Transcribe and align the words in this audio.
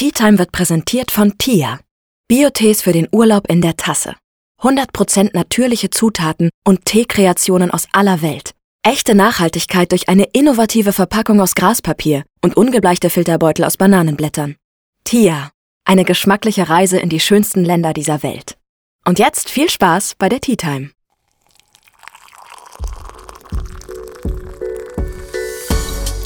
Tea 0.00 0.12
Time 0.12 0.38
wird 0.38 0.50
präsentiert 0.50 1.10
von 1.10 1.36
Tia. 1.36 1.78
Biotees 2.26 2.80
für 2.80 2.92
den 2.92 3.06
Urlaub 3.12 3.50
in 3.50 3.60
der 3.60 3.76
Tasse. 3.76 4.14
100% 4.62 5.32
natürliche 5.34 5.90
Zutaten 5.90 6.48
und 6.64 6.86
Teekreationen 6.86 7.70
aus 7.70 7.86
aller 7.92 8.22
Welt. 8.22 8.52
Echte 8.82 9.14
Nachhaltigkeit 9.14 9.92
durch 9.92 10.08
eine 10.08 10.24
innovative 10.32 10.94
Verpackung 10.94 11.38
aus 11.42 11.54
Graspapier 11.54 12.24
und 12.40 12.56
ungebleichte 12.56 13.10
Filterbeutel 13.10 13.62
aus 13.62 13.76
Bananenblättern. 13.76 14.56
Tia. 15.04 15.50
Eine 15.84 16.06
geschmackliche 16.06 16.70
Reise 16.70 16.98
in 16.98 17.10
die 17.10 17.20
schönsten 17.20 17.62
Länder 17.62 17.92
dieser 17.92 18.22
Welt. 18.22 18.56
Und 19.04 19.18
jetzt 19.18 19.50
viel 19.50 19.68
Spaß 19.68 20.14
bei 20.16 20.30
der 20.30 20.40
Tea 20.40 20.56
Time. 20.56 20.92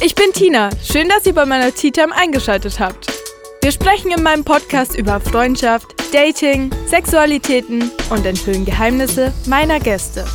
Ich 0.01 0.15
bin 0.15 0.33
Tina. 0.33 0.71
Schön, 0.81 1.09
dass 1.09 1.27
ihr 1.27 1.35
bei 1.35 1.45
meiner 1.45 1.75
Tea 1.75 1.91
Time 1.91 2.15
eingeschaltet 2.15 2.79
habt. 2.79 3.14
Wir 3.65 3.73
sprechen 3.73 4.11
in 4.11 4.23
meinem 4.23 4.45
Podcast 4.45 4.95
über 4.95 5.21
Freundschaft, 5.21 5.87
Dating, 6.13 6.71
Sexualitäten 6.87 7.91
und 8.11 8.27
enthüllen 8.27 8.67
Geheimnisse 8.67 9.33
meiner 9.47 9.81
Gäste. 9.81 10.27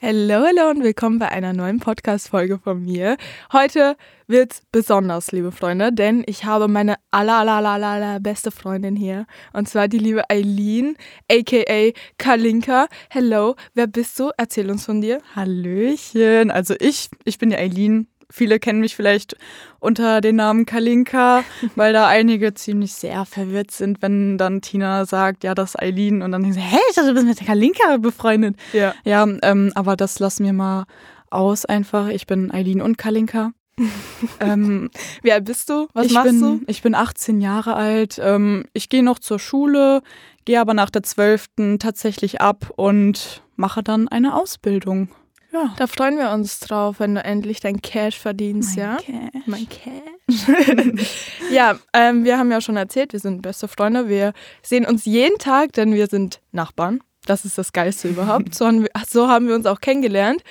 Hallo, 0.00 0.46
hallo 0.46 0.70
und 0.70 0.84
willkommen 0.84 1.18
bei 1.18 1.28
einer 1.28 1.52
neuen 1.52 1.80
Podcast-Folge 1.80 2.60
von 2.60 2.84
mir. 2.84 3.16
Heute 3.52 3.96
wird's 4.28 4.62
besonders, 4.70 5.32
liebe 5.32 5.50
Freunde, 5.50 5.92
denn 5.92 6.22
ich 6.28 6.44
habe 6.44 6.68
meine 6.68 6.94
aller, 7.10 7.38
aller, 7.40 7.68
aller, 7.68 7.88
aller 7.88 8.20
beste 8.20 8.52
Freundin 8.52 8.94
hier. 8.94 9.26
Und 9.52 9.68
zwar 9.68 9.88
die 9.88 9.98
liebe 9.98 10.30
Eileen, 10.30 10.96
aka 11.28 11.90
Kalinka. 12.18 12.86
Hello, 13.08 13.56
wer 13.74 13.88
bist 13.88 14.16
du? 14.20 14.30
Erzähl 14.36 14.70
uns 14.70 14.86
von 14.86 15.00
dir. 15.00 15.20
Hallöchen. 15.34 16.52
Also 16.52 16.76
ich, 16.78 17.08
ich 17.24 17.38
bin 17.38 17.50
die 17.50 17.56
Eileen, 17.56 18.06
viele 18.30 18.58
kennen 18.58 18.80
mich 18.80 18.96
vielleicht 18.96 19.36
unter 19.78 20.20
dem 20.20 20.36
Namen 20.36 20.66
Kalinka, 20.66 21.44
weil 21.76 21.92
da 21.92 22.06
einige 22.06 22.54
ziemlich 22.54 22.94
sehr 22.94 23.24
verwirrt 23.24 23.70
sind, 23.70 24.02
wenn 24.02 24.38
dann 24.38 24.62
Tina 24.62 25.04
sagt, 25.04 25.44
ja, 25.44 25.54
das 25.54 25.70
ist 25.70 25.80
Eileen 25.80 26.22
und 26.22 26.32
dann 26.32 26.42
denken 26.42 26.54
sie, 26.54 26.60
hey, 26.60 26.80
ich 26.88 26.96
dachte, 26.96 27.08
du 27.08 27.14
bist 27.14 27.26
mit 27.26 27.40
der 27.40 27.46
Kalinka 27.46 27.96
befreundet. 27.98 28.56
Ja. 28.72 28.94
Ja, 29.04 29.26
ähm, 29.42 29.72
aber 29.74 29.96
das 29.96 30.18
lassen 30.18 30.44
wir 30.44 30.52
mal 30.52 30.84
aus 31.30 31.64
einfach. 31.64 32.08
Ich 32.08 32.26
bin 32.26 32.50
Eileen 32.50 32.80
und 32.80 32.98
Kalinka. 32.98 33.52
ähm, 34.40 34.90
Wie 35.22 35.32
alt 35.32 35.44
bist 35.44 35.70
du? 35.70 35.88
Was 35.94 36.10
machst 36.10 36.30
bin, 36.30 36.40
du? 36.40 36.60
Ich 36.66 36.82
bin 36.82 36.94
18 36.94 37.40
Jahre 37.40 37.74
alt. 37.74 38.20
Ähm, 38.22 38.64
ich 38.72 38.88
gehe 38.88 39.02
noch 39.02 39.18
zur 39.18 39.38
Schule, 39.38 40.02
gehe 40.44 40.60
aber 40.60 40.74
nach 40.74 40.90
der 40.90 41.02
12. 41.02 41.78
tatsächlich 41.78 42.40
ab 42.40 42.70
und 42.76 43.42
mache 43.56 43.82
dann 43.82 44.08
eine 44.08 44.34
Ausbildung. 44.34 45.08
Ja. 45.52 45.74
Da 45.76 45.86
freuen 45.86 46.16
wir 46.16 46.30
uns 46.30 46.60
drauf, 46.60 47.00
wenn 47.00 47.14
du 47.14 47.24
endlich 47.24 47.60
dein 47.60 47.82
Cash 47.82 48.18
verdienst, 48.18 48.76
Mein 48.76 48.86
ja? 48.86 48.96
Cash. 48.96 49.42
Mein 49.46 49.66
Cash. 49.68 51.08
ja, 51.50 51.78
ähm, 51.92 52.24
wir 52.24 52.38
haben 52.38 52.52
ja 52.52 52.60
schon 52.60 52.76
erzählt, 52.76 53.12
wir 53.12 53.20
sind 53.20 53.42
beste 53.42 53.66
Freunde. 53.66 54.08
Wir 54.08 54.32
sehen 54.62 54.86
uns 54.86 55.04
jeden 55.04 55.38
Tag, 55.38 55.72
denn 55.72 55.92
wir 55.92 56.06
sind 56.06 56.40
Nachbarn. 56.52 57.00
Das 57.26 57.44
ist 57.44 57.58
das 57.58 57.72
Geilste 57.72 58.08
überhaupt. 58.08 58.54
So 58.54 58.66
haben 58.66 58.82
wir, 58.82 58.90
so 59.08 59.28
haben 59.28 59.48
wir 59.48 59.54
uns 59.54 59.66
auch 59.66 59.80
kennengelernt. 59.80 60.42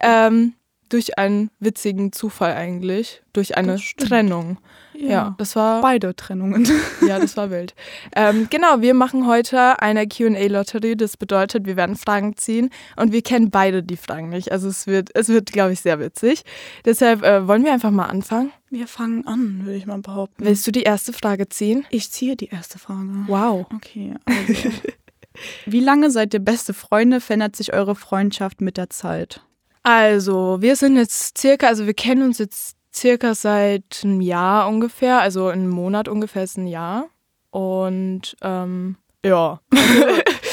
Ähm, 0.00 0.54
durch 0.88 1.18
einen 1.18 1.50
witzigen 1.60 2.12
Zufall 2.12 2.54
eigentlich. 2.54 3.22
Durch 3.32 3.56
eine. 3.56 3.76
Trennung. 3.96 4.58
Ja. 4.94 5.34
das 5.38 5.56
war. 5.56 5.82
Beide 5.82 6.14
Trennungen. 6.16 6.66
Ja, 7.06 7.18
das 7.18 7.36
war 7.36 7.50
wild. 7.50 7.74
Ähm, 8.14 8.48
genau, 8.50 8.80
wir 8.80 8.94
machen 8.94 9.26
heute 9.26 9.80
eine 9.80 10.06
QA-Lotterie. 10.06 10.96
Das 10.96 11.16
bedeutet, 11.16 11.66
wir 11.66 11.76
werden 11.76 11.96
Fragen 11.96 12.36
ziehen 12.36 12.70
und 12.96 13.12
wir 13.12 13.22
kennen 13.22 13.50
beide 13.50 13.82
die 13.82 13.96
Fragen 13.96 14.28
nicht. 14.28 14.52
Also 14.52 14.68
es 14.68 14.86
wird, 14.86 15.10
es 15.14 15.28
wird, 15.28 15.52
glaube 15.52 15.72
ich, 15.72 15.80
sehr 15.80 16.00
witzig. 16.00 16.42
Deshalb 16.84 17.22
äh, 17.22 17.46
wollen 17.46 17.64
wir 17.64 17.72
einfach 17.72 17.90
mal 17.90 18.06
anfangen. 18.06 18.52
Wir 18.70 18.86
fangen 18.88 19.26
an, 19.26 19.60
würde 19.64 19.76
ich 19.76 19.86
mal 19.86 19.98
behaupten. 19.98 20.44
Willst 20.44 20.66
du 20.66 20.72
die 20.72 20.82
erste 20.82 21.12
Frage 21.12 21.48
ziehen? 21.48 21.86
Ich 21.90 22.10
ziehe 22.10 22.36
die 22.36 22.48
erste 22.48 22.78
Frage. 22.78 23.24
Wow. 23.26 23.66
Okay, 23.74 24.14
also. 24.24 24.70
Wie 25.66 25.80
lange 25.80 26.10
seid 26.10 26.34
ihr 26.34 26.40
beste 26.40 26.74
Freunde? 26.74 27.20
Verändert 27.20 27.56
sich 27.56 27.72
eure 27.72 27.94
Freundschaft 27.94 28.60
mit 28.60 28.76
der 28.76 28.90
Zeit? 28.90 29.42
Also, 29.86 30.60
wir 30.60 30.74
sind 30.74 30.96
jetzt 30.96 31.38
circa, 31.38 31.68
also 31.68 31.86
wir 31.86 31.94
kennen 31.94 32.22
uns 32.22 32.38
jetzt 32.38 32.76
circa 32.92 33.36
seit 33.36 34.00
einem 34.02 34.20
Jahr 34.20 34.66
ungefähr, 34.66 35.20
also 35.20 35.46
einem 35.46 35.68
Monat 35.68 36.08
ungefähr 36.08 36.42
ist 36.42 36.58
ein 36.58 36.66
Jahr. 36.66 37.06
Und 37.50 38.36
ähm, 38.42 38.96
ja. 39.24 39.60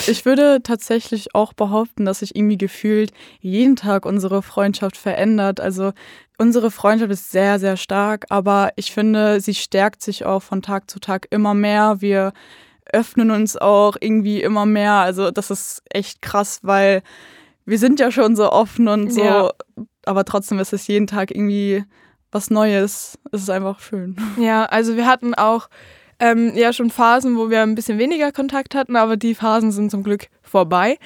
Ich 0.05 0.25
würde 0.25 0.61
tatsächlich 0.61 1.33
auch 1.33 1.53
behaupten, 1.53 2.05
dass 2.05 2.19
sich 2.19 2.35
irgendwie 2.35 2.57
gefühlt 2.57 3.11
jeden 3.39 3.75
Tag 3.75 4.05
unsere 4.05 4.43
Freundschaft 4.43 4.97
verändert. 4.97 5.61
Also 5.61 5.93
unsere 6.37 6.69
Freundschaft 6.69 7.09
ist 7.09 7.31
sehr, 7.31 7.57
sehr 7.57 7.77
stark, 7.77 8.25
aber 8.29 8.73
ich 8.75 8.91
finde, 8.91 9.39
sie 9.39 9.55
stärkt 9.55 10.03
sich 10.03 10.25
auch 10.25 10.43
von 10.43 10.61
Tag 10.61 10.91
zu 10.91 10.99
Tag 10.99 11.27
immer 11.31 11.53
mehr. 11.53 12.01
Wir 12.01 12.33
öffnen 12.91 13.31
uns 13.31 13.55
auch 13.57 13.95
irgendwie 13.99 14.43
immer 14.43 14.65
mehr. 14.65 14.95
Also 14.95 15.31
das 15.31 15.49
ist 15.49 15.81
echt 15.89 16.21
krass, 16.21 16.59
weil 16.61 17.01
wir 17.65 17.77
sind 17.79 17.99
ja 17.99 18.11
schon 18.11 18.35
so 18.35 18.51
offen 18.51 18.87
und 18.87 19.11
so, 19.13 19.23
Ja. 19.23 19.51
aber 20.05 20.25
trotzdem 20.25 20.59
ist 20.59 20.73
es 20.73 20.87
jeden 20.87 21.07
Tag 21.07 21.31
irgendwie 21.31 21.83
was 22.31 22.49
Neues. 22.49 23.17
Es 23.31 23.43
ist 23.43 23.49
einfach 23.49 23.79
schön. 23.79 24.15
Ja, 24.37 24.65
also 24.65 24.95
wir 24.95 25.05
hatten 25.05 25.33
auch 25.35 25.69
ähm, 26.19 26.53
ja 26.55 26.73
schon 26.73 26.89
Phasen, 26.89 27.37
wo 27.37 27.49
wir 27.49 27.61
ein 27.61 27.75
bisschen 27.75 27.97
weniger 27.99 28.31
Kontakt 28.31 28.75
hatten, 28.75 28.95
aber 28.95 29.17
die 29.17 29.35
Phasen 29.35 29.71
sind 29.71 29.91
zum 29.91 30.03
Glück 30.03 30.27
vorbei. 30.41 30.97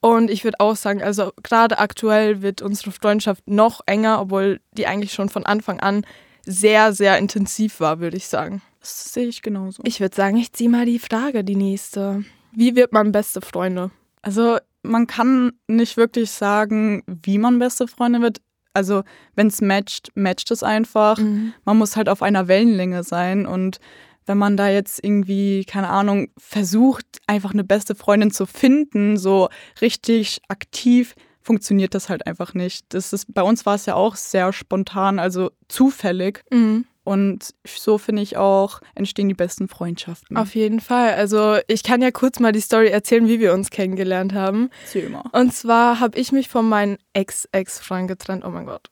Und 0.00 0.30
ich 0.30 0.44
würde 0.44 0.60
auch 0.60 0.76
sagen, 0.76 1.02
also 1.02 1.32
gerade 1.42 1.78
aktuell 1.78 2.42
wird 2.42 2.62
unsere 2.62 2.92
Freundschaft 2.92 3.42
noch 3.48 3.80
enger, 3.86 4.20
obwohl 4.20 4.60
die 4.72 4.86
eigentlich 4.86 5.12
schon 5.12 5.28
von 5.28 5.44
Anfang 5.46 5.80
an 5.80 6.04
sehr, 6.44 6.92
sehr 6.92 7.18
intensiv 7.18 7.80
war, 7.80 7.98
würde 7.98 8.16
ich 8.16 8.28
sagen. 8.28 8.62
Das 8.80 9.12
sehe 9.12 9.26
ich 9.26 9.42
genauso. 9.42 9.82
Ich 9.84 9.98
würde 10.00 10.14
sagen, 10.14 10.36
ich 10.36 10.52
ziehe 10.52 10.70
mal 10.70 10.86
die 10.86 11.00
Frage, 11.00 11.42
die 11.42 11.56
nächste. 11.56 12.22
Wie 12.52 12.76
wird 12.76 12.92
man 12.92 13.10
beste 13.10 13.40
Freunde? 13.40 13.90
Also 14.22 14.58
man 14.88 15.06
kann 15.06 15.52
nicht 15.66 15.96
wirklich 15.96 16.30
sagen, 16.30 17.02
wie 17.06 17.38
man 17.38 17.58
beste 17.58 17.88
Freunde 17.88 18.20
wird. 18.20 18.38
Also 18.72 19.02
wenn 19.34 19.46
es 19.46 19.60
matcht, 19.60 20.10
matcht 20.14 20.50
es 20.50 20.62
einfach. 20.62 21.18
Man 21.64 21.78
muss 21.78 21.96
halt 21.96 22.08
auf 22.08 22.22
einer 22.22 22.48
Wellenlänge 22.48 23.02
sein 23.04 23.46
und 23.46 23.78
wenn 24.26 24.38
man 24.38 24.56
da 24.56 24.68
jetzt 24.68 25.02
irgendwie, 25.02 25.64
keine 25.64 25.88
Ahnung, 25.88 26.28
versucht, 26.36 27.06
einfach 27.26 27.52
eine 27.52 27.64
beste 27.64 27.94
Freundin 27.94 28.32
zu 28.32 28.44
finden, 28.44 29.16
so 29.16 29.48
richtig 29.80 30.40
aktiv, 30.48 31.14
funktioniert 31.40 31.94
das 31.94 32.08
halt 32.08 32.26
einfach 32.26 32.54
nicht. 32.54 32.86
Das 32.88 33.12
ist, 33.12 33.32
bei 33.32 33.42
uns 33.42 33.64
war 33.66 33.76
es 33.76 33.86
ja 33.86 33.94
auch 33.94 34.16
sehr 34.16 34.52
spontan, 34.52 35.20
also 35.20 35.52
zufällig. 35.68 36.42
Mhm. 36.52 36.86
Und 37.06 37.54
so 37.64 37.98
finde 37.98 38.22
ich 38.22 38.36
auch, 38.36 38.80
entstehen 38.96 39.28
die 39.28 39.34
besten 39.34 39.68
Freundschaften. 39.68 40.36
Auf 40.36 40.56
jeden 40.56 40.80
Fall. 40.80 41.14
Also 41.14 41.58
ich 41.68 41.84
kann 41.84 42.02
ja 42.02 42.10
kurz 42.10 42.40
mal 42.40 42.50
die 42.50 42.60
Story 42.60 42.88
erzählen, 42.88 43.28
wie 43.28 43.38
wir 43.38 43.54
uns 43.54 43.70
kennengelernt 43.70 44.34
haben. 44.34 44.70
Mal. 45.08 45.22
Und 45.30 45.54
zwar 45.54 46.00
habe 46.00 46.18
ich 46.18 46.32
mich 46.32 46.48
von 46.48 46.68
meinem 46.68 46.98
Ex-Ex-Freund 47.12 48.08
getrennt. 48.08 48.44
Oh 48.44 48.50
mein 48.50 48.66
Gott. 48.66 48.90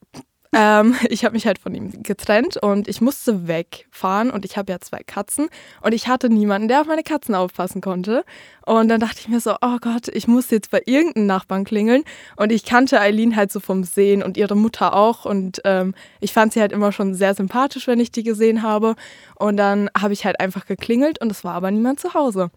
Ähm, 0.54 0.94
ich 1.08 1.24
habe 1.24 1.34
mich 1.34 1.46
halt 1.46 1.58
von 1.58 1.74
ihm 1.74 2.02
getrennt 2.02 2.56
und 2.56 2.88
ich 2.88 3.00
musste 3.00 3.48
wegfahren 3.48 4.30
und 4.30 4.44
ich 4.44 4.56
habe 4.56 4.72
ja 4.72 4.80
zwei 4.80 5.02
Katzen 5.02 5.48
und 5.82 5.92
ich 5.92 6.08
hatte 6.08 6.28
niemanden, 6.28 6.68
der 6.68 6.80
auf 6.80 6.86
meine 6.86 7.02
Katzen 7.02 7.34
aufpassen 7.34 7.80
konnte. 7.80 8.24
Und 8.64 8.88
dann 8.88 9.00
dachte 9.00 9.18
ich 9.20 9.28
mir 9.28 9.40
so, 9.40 9.56
oh 9.60 9.76
Gott, 9.80 10.08
ich 10.08 10.26
muss 10.26 10.50
jetzt 10.50 10.70
bei 10.70 10.82
irgendeinem 10.86 11.26
Nachbarn 11.26 11.64
klingeln. 11.64 12.02
Und 12.36 12.50
ich 12.50 12.64
kannte 12.64 12.98
Eileen 12.98 13.36
halt 13.36 13.52
so 13.52 13.60
vom 13.60 13.84
Sehen 13.84 14.22
und 14.22 14.38
ihre 14.38 14.56
Mutter 14.56 14.94
auch. 14.94 15.26
Und 15.26 15.60
ähm, 15.64 15.94
ich 16.20 16.32
fand 16.32 16.54
sie 16.54 16.60
halt 16.60 16.72
immer 16.72 16.90
schon 16.90 17.14
sehr 17.14 17.34
sympathisch, 17.34 17.86
wenn 17.86 18.00
ich 18.00 18.10
die 18.10 18.22
gesehen 18.22 18.62
habe. 18.62 18.94
Und 19.34 19.58
dann 19.58 19.90
habe 19.98 20.14
ich 20.14 20.24
halt 20.24 20.40
einfach 20.40 20.64
geklingelt 20.64 21.20
und 21.20 21.30
es 21.30 21.44
war 21.44 21.54
aber 21.54 21.70
niemand 21.70 22.00
zu 22.00 22.14
Hause. 22.14 22.50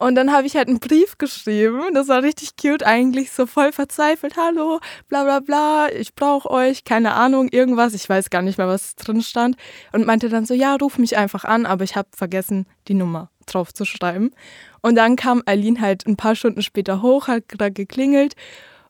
Und 0.00 0.14
dann 0.14 0.32
habe 0.32 0.46
ich 0.46 0.56
halt 0.56 0.68
einen 0.68 0.80
Brief 0.80 1.18
geschrieben. 1.18 1.92
Das 1.92 2.08
war 2.08 2.22
richtig 2.22 2.56
cute 2.56 2.84
eigentlich, 2.84 3.32
so 3.32 3.44
voll 3.44 3.70
verzweifelt. 3.70 4.38
Hallo, 4.38 4.80
bla 5.08 5.24
bla 5.24 5.40
bla, 5.40 5.92
ich 5.92 6.14
brauche 6.14 6.50
euch, 6.50 6.84
keine 6.84 7.12
Ahnung, 7.12 7.50
irgendwas. 7.50 7.92
Ich 7.92 8.08
weiß 8.08 8.30
gar 8.30 8.40
nicht 8.40 8.56
mehr, 8.56 8.66
was 8.66 8.96
drin 8.96 9.20
stand. 9.20 9.56
Und 9.92 10.06
meinte 10.06 10.30
dann 10.30 10.46
so, 10.46 10.54
ja, 10.54 10.74
ruf 10.76 10.96
mich 10.96 11.18
einfach 11.18 11.44
an, 11.44 11.66
aber 11.66 11.84
ich 11.84 11.96
habe 11.96 12.08
vergessen, 12.16 12.64
die 12.88 12.94
Nummer 12.94 13.28
drauf 13.44 13.74
zu 13.74 13.84
schreiben. 13.84 14.30
Und 14.80 14.94
dann 14.94 15.16
kam 15.16 15.42
Eileen 15.44 15.82
halt 15.82 16.06
ein 16.06 16.16
paar 16.16 16.34
Stunden 16.34 16.62
später 16.62 17.02
hoch, 17.02 17.28
hat 17.28 17.44
da 17.58 17.68
geklingelt. 17.68 18.36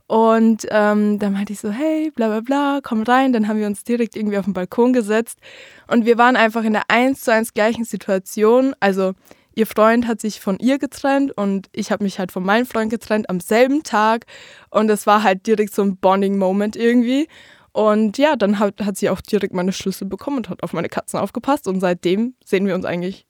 Und 0.07 0.69
ähm, 0.71 1.19
dann 1.19 1.33
meinte 1.33 1.53
ich 1.53 1.59
so, 1.59 1.71
hey, 1.71 2.13
bla 2.15 2.29
bla 2.29 2.41
bla, 2.41 2.81
komm 2.85 3.03
rein. 3.03 3.33
Dann 3.33 3.49
haben 3.49 3.59
wir 3.59 3.67
uns 3.67 3.83
direkt 3.83 4.15
irgendwie 4.15 4.39
auf 4.39 4.45
den 4.45 4.55
Balkon 4.55 4.93
gesetzt. 4.93 5.41
Und 5.89 6.05
wir 6.05 6.19
waren 6.19 6.37
einfach 6.37 6.63
in 6.63 6.73
der 6.73 6.85
eins 6.87 7.23
zu 7.23 7.33
eins 7.33 7.53
gleichen 7.53 7.85
Situation. 7.85 8.77
Also 8.79 9.15
ihr 9.61 9.67
Freund 9.67 10.09
hat 10.09 10.21
sich 10.21 10.41
von 10.41 10.59
ihr 10.59 10.79
getrennt 10.79 11.37
und 11.37 11.69
ich 11.73 11.93
habe 11.93 12.03
mich 12.03 12.19
halt 12.19 12.33
von 12.33 12.43
meinem 12.43 12.65
Freund 12.65 12.91
getrennt 12.91 13.29
am 13.29 13.41
selben 13.41 13.83
Tag. 13.83 14.25
Und 14.71 14.91
es 14.91 15.07
war 15.07 15.23
halt 15.23 15.47
direkt 15.47 15.75
so 15.75 15.83
ein 15.83 15.99
Bonding-Moment 15.99 16.77
irgendwie. 16.77 17.29
Und 17.73 18.17
ja, 18.17 18.37
dann 18.37 18.59
hat, 18.59 18.81
hat 18.81 18.97
sie 18.97 19.11
auch 19.11 19.21
direkt 19.21 19.53
meine 19.53 19.73
Schlüssel 19.73 20.07
bekommen 20.07 20.39
und 20.39 20.49
hat 20.49 20.63
auf 20.63 20.73
meine 20.73 20.89
Katzen 20.89 21.21
aufgepasst. 21.21 21.69
Und 21.69 21.81
seitdem 21.81 22.35
sehen 22.43 22.67
wir 22.67 22.75
uns 22.75 22.87
eigentlich 22.87 23.27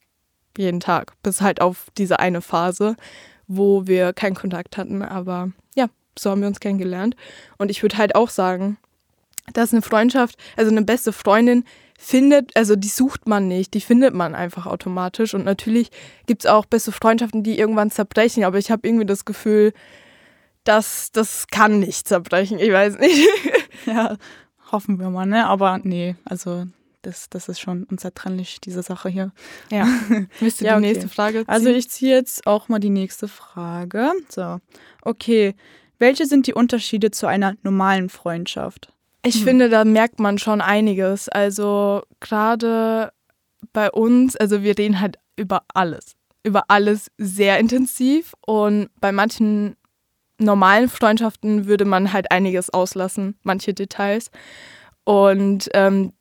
jeden 0.57 0.79
Tag. 0.79 1.13
Bis 1.21 1.41
halt 1.41 1.61
auf 1.61 1.87
diese 1.97 2.19
eine 2.19 2.41
Phase, 2.41 2.95
wo 3.47 3.85
wir 3.85 4.13
keinen 4.13 4.35
Kontakt 4.35 4.77
hatten. 4.77 5.03
Aber 5.03 5.51
ja, 5.75 5.87
so 6.17 6.31
haben 6.31 6.41
wir 6.41 6.47
uns 6.47 6.61
kennengelernt. 6.61 7.17
Und 7.57 7.69
ich 7.69 7.83
würde 7.83 7.97
halt 7.97 8.15
auch 8.15 8.29
sagen, 8.29 8.77
dass 9.53 9.73
eine 9.73 9.81
Freundschaft, 9.81 10.37
also 10.55 10.71
eine 10.71 10.83
beste 10.83 11.11
Freundin, 11.11 11.65
findet, 12.01 12.57
also 12.57 12.75
die 12.75 12.87
sucht 12.87 13.27
man 13.27 13.47
nicht, 13.47 13.75
die 13.75 13.79
findet 13.79 14.15
man 14.15 14.33
einfach 14.33 14.65
automatisch. 14.65 15.35
Und 15.35 15.45
natürlich 15.45 15.91
gibt 16.25 16.43
es 16.43 16.49
auch 16.49 16.65
beste 16.65 16.91
Freundschaften, 16.91 17.43
die 17.43 17.59
irgendwann 17.59 17.91
zerbrechen, 17.91 18.43
aber 18.43 18.57
ich 18.57 18.71
habe 18.71 18.87
irgendwie 18.87 19.05
das 19.05 19.23
Gefühl, 19.23 19.71
dass 20.63 21.11
das 21.11 21.47
kann 21.47 21.79
nicht 21.79 22.07
zerbrechen. 22.07 22.59
Ich 22.59 22.71
weiß 22.71 22.97
nicht. 22.97 23.27
ja, 23.85 24.17
hoffen 24.71 24.99
wir 24.99 25.09
mal, 25.11 25.27
ne? 25.27 25.45
Aber 25.45 25.79
nee, 25.83 26.15
also 26.25 26.65
das, 27.03 27.29
das 27.29 27.49
ist 27.49 27.59
schon 27.59 27.83
unzertrennlich, 27.83 28.59
diese 28.61 28.81
Sache 28.81 29.09
hier. 29.09 29.31
Ja. 29.71 29.87
Willst 30.39 30.61
du 30.61 30.65
ja, 30.65 30.71
die 30.71 30.77
okay. 30.77 30.93
nächste 30.93 31.07
Frage 31.07 31.39
ziehen? 31.39 31.49
Also 31.49 31.69
ich 31.69 31.89
ziehe 31.89 32.15
jetzt 32.15 32.47
auch 32.47 32.67
mal 32.67 32.79
die 32.79 32.89
nächste 32.89 33.27
Frage. 33.27 34.11
So. 34.27 34.59
Okay. 35.03 35.55
Welche 35.99 36.25
sind 36.25 36.47
die 36.47 36.55
Unterschiede 36.55 37.11
zu 37.11 37.27
einer 37.27 37.53
normalen 37.61 38.09
Freundschaft? 38.09 38.91
Ich 39.23 39.35
hm. 39.35 39.43
finde, 39.43 39.69
da 39.69 39.85
merkt 39.85 40.19
man 40.19 40.37
schon 40.37 40.61
einiges. 40.61 41.29
Also 41.29 42.01
gerade 42.19 43.11
bei 43.73 43.91
uns, 43.91 44.35
also 44.35 44.63
wir 44.63 44.77
reden 44.77 44.99
halt 44.99 45.17
über 45.35 45.63
alles. 45.73 46.13
Über 46.43 46.65
alles 46.69 47.11
sehr 47.17 47.59
intensiv. 47.59 48.33
Und 48.45 48.89
bei 48.99 49.11
manchen 49.11 49.75
normalen 50.39 50.89
Freundschaften 50.89 51.67
würde 51.67 51.85
man 51.85 52.13
halt 52.13 52.31
einiges 52.31 52.71
auslassen, 52.71 53.37
manche 53.43 53.73
Details. 53.73 54.31
Und 55.03 55.69
ähm, 55.73 56.13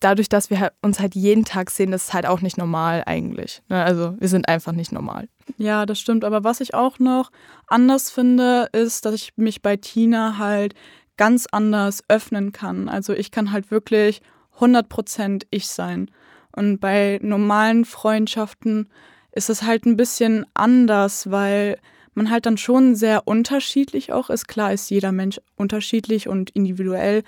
dadurch, 0.00 0.28
dass 0.28 0.50
wir 0.50 0.60
halt 0.60 0.72
uns 0.82 1.00
halt 1.00 1.14
jeden 1.14 1.44
Tag 1.44 1.70
sehen, 1.70 1.90
das 1.90 2.04
ist 2.04 2.14
halt 2.14 2.26
auch 2.26 2.40
nicht 2.40 2.58
normal 2.58 3.02
eigentlich. 3.06 3.62
Ne? 3.68 3.82
Also 3.82 4.14
wir 4.18 4.28
sind 4.28 4.48
einfach 4.48 4.72
nicht 4.72 4.92
normal. 4.92 5.28
Ja, 5.58 5.86
das 5.86 6.00
stimmt. 6.00 6.24
Aber 6.24 6.44
was 6.44 6.60
ich 6.60 6.74
auch 6.74 6.98
noch 6.98 7.30
anders 7.66 8.10
finde, 8.10 8.68
ist, 8.72 9.04
dass 9.04 9.14
ich 9.14 9.32
mich 9.36 9.62
bei 9.62 9.76
Tina 9.76 10.38
halt 10.38 10.74
ganz 11.16 11.46
anders 11.50 12.02
öffnen 12.08 12.52
kann. 12.52 12.88
Also 12.88 13.12
ich 13.12 13.30
kann 13.30 13.52
halt 13.52 13.70
wirklich 13.70 14.22
100% 14.58 15.46
ich 15.50 15.66
sein. 15.66 16.10
Und 16.52 16.78
bei 16.78 17.18
normalen 17.22 17.84
Freundschaften 17.84 18.88
ist 19.32 19.50
es 19.50 19.62
halt 19.62 19.84
ein 19.84 19.96
bisschen 19.96 20.46
anders, 20.54 21.30
weil 21.30 21.78
man 22.14 22.30
halt 22.30 22.46
dann 22.46 22.56
schon 22.56 22.94
sehr 22.94 23.28
unterschiedlich 23.28 24.12
auch 24.12 24.30
ist. 24.30 24.48
Klar 24.48 24.72
ist 24.72 24.90
jeder 24.90 25.12
Mensch 25.12 25.38
unterschiedlich 25.56 26.28
und 26.28 26.50
individuell, 26.50 27.22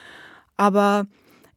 aber 0.57 1.07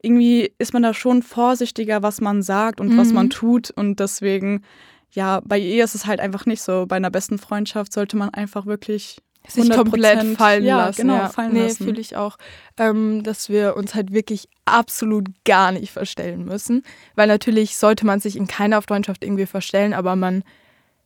irgendwie 0.01 0.51
ist 0.57 0.73
man 0.73 0.83
da 0.83 0.93
schon 0.93 1.23
vorsichtiger, 1.23 2.03
was 2.03 2.21
man 2.21 2.41
sagt 2.41 2.81
und 2.81 2.89
mhm. 2.89 2.97
was 2.97 3.13
man 3.13 3.29
tut. 3.29 3.71
Und 3.71 3.99
deswegen, 3.99 4.63
ja, 5.11 5.41
bei 5.45 5.59
ihr 5.59 5.83
ist 5.83 5.95
es 5.95 6.05
halt 6.05 6.19
einfach 6.19 6.45
nicht 6.45 6.61
so. 6.61 6.85
Bei 6.87 6.95
einer 6.97 7.11
besten 7.11 7.37
Freundschaft 7.37 7.93
sollte 7.93 8.17
man 8.17 8.29
einfach 8.29 8.65
wirklich 8.65 9.17
sich 9.47 9.69
komplett 9.69 10.37
fallen 10.37 10.63
ja, 10.63 10.77
lassen. 10.77 11.01
Genau, 11.01 11.15
ja. 11.15 11.29
fallen 11.29 11.53
nee, 11.53 11.69
fühle 11.69 11.99
ich 11.99 12.15
auch, 12.15 12.37
ähm, 12.77 13.23
dass 13.23 13.49
wir 13.49 13.75
uns 13.75 13.95
halt 13.95 14.11
wirklich 14.13 14.47
absolut 14.65 15.27
gar 15.45 15.71
nicht 15.71 15.91
verstellen 15.91 16.45
müssen. 16.45 16.83
Weil 17.15 17.27
natürlich 17.27 17.77
sollte 17.77 18.05
man 18.05 18.19
sich 18.19 18.35
in 18.35 18.47
keiner 18.47 18.81
Freundschaft 18.81 19.23
irgendwie 19.23 19.45
verstellen, 19.45 19.93
aber 19.93 20.15
man 20.15 20.43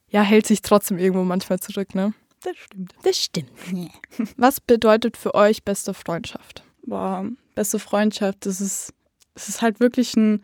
ja, 0.10 0.22
hält 0.22 0.46
sich 0.46 0.62
trotzdem 0.62 0.98
irgendwo 0.98 1.24
manchmal 1.24 1.60
zurück, 1.60 1.96
ne? 1.96 2.14
Das 2.44 2.56
stimmt. 2.58 2.94
Das 3.04 3.18
stimmt. 3.18 3.52
Was 4.38 4.62
bedeutet 4.62 5.18
für 5.18 5.34
euch 5.34 5.64
beste 5.64 5.94
Freundschaft? 5.94 6.64
Boah, 6.84 7.26
beste 7.56 7.80
Freundschaft, 7.80 8.46
das 8.46 8.62
ist, 8.62 8.94
das 9.34 9.50
ist 9.50 9.62
halt 9.62 9.80
wirklich 9.80 10.16
ein, 10.16 10.44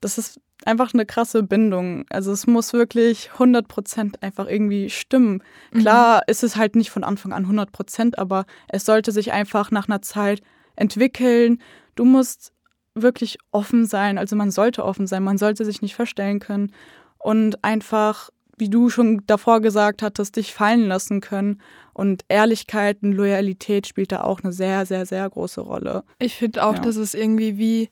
das 0.00 0.16
ist 0.16 0.40
einfach 0.66 0.94
eine 0.94 1.06
krasse 1.06 1.42
Bindung. 1.42 2.04
Also 2.10 2.32
es 2.32 2.46
muss 2.46 2.72
wirklich 2.72 3.30
100 3.32 3.68
Prozent 3.68 4.22
einfach 4.22 4.46
irgendwie 4.48 4.90
stimmen. 4.90 5.42
Mhm. 5.72 5.80
Klar 5.80 6.16
mhm. 6.16 6.22
ist 6.30 6.44
es 6.44 6.56
halt 6.56 6.76
nicht 6.76 6.90
von 6.90 7.04
Anfang 7.04 7.32
an 7.32 7.44
100 7.44 7.72
Prozent, 7.72 8.18
aber 8.18 8.46
es 8.68 8.84
sollte 8.84 9.12
sich 9.12 9.32
einfach 9.32 9.70
nach 9.70 9.88
einer 9.88 10.02
Zeit 10.02 10.42
entwickeln. 10.76 11.60
Du 11.94 12.04
musst 12.04 12.52
wirklich 12.94 13.38
offen 13.50 13.86
sein. 13.86 14.18
Also 14.18 14.36
man 14.36 14.50
sollte 14.50 14.84
offen 14.84 15.06
sein. 15.06 15.22
Man 15.22 15.38
sollte 15.38 15.64
sich 15.64 15.82
nicht 15.82 15.94
verstellen 15.94 16.40
können 16.40 16.72
und 17.18 17.62
einfach 17.64 18.30
wie 18.56 18.68
du 18.68 18.88
schon 18.88 19.22
davor 19.26 19.60
gesagt 19.60 20.02
hattest, 20.02 20.36
dich 20.36 20.54
fallen 20.54 20.86
lassen 20.86 21.20
können. 21.20 21.60
Und 21.92 22.24
Ehrlichkeit 22.28 22.98
und 23.02 23.12
Loyalität 23.12 23.86
spielt 23.86 24.12
da 24.12 24.22
auch 24.22 24.42
eine 24.42 24.52
sehr, 24.52 24.86
sehr, 24.86 25.06
sehr 25.06 25.28
große 25.28 25.60
Rolle. 25.60 26.04
Ich 26.18 26.34
finde 26.34 26.64
auch, 26.64 26.74
ja. 26.74 26.80
dass 26.80 26.96
es 26.96 27.14
irgendwie 27.14 27.58
wie, 27.58 27.88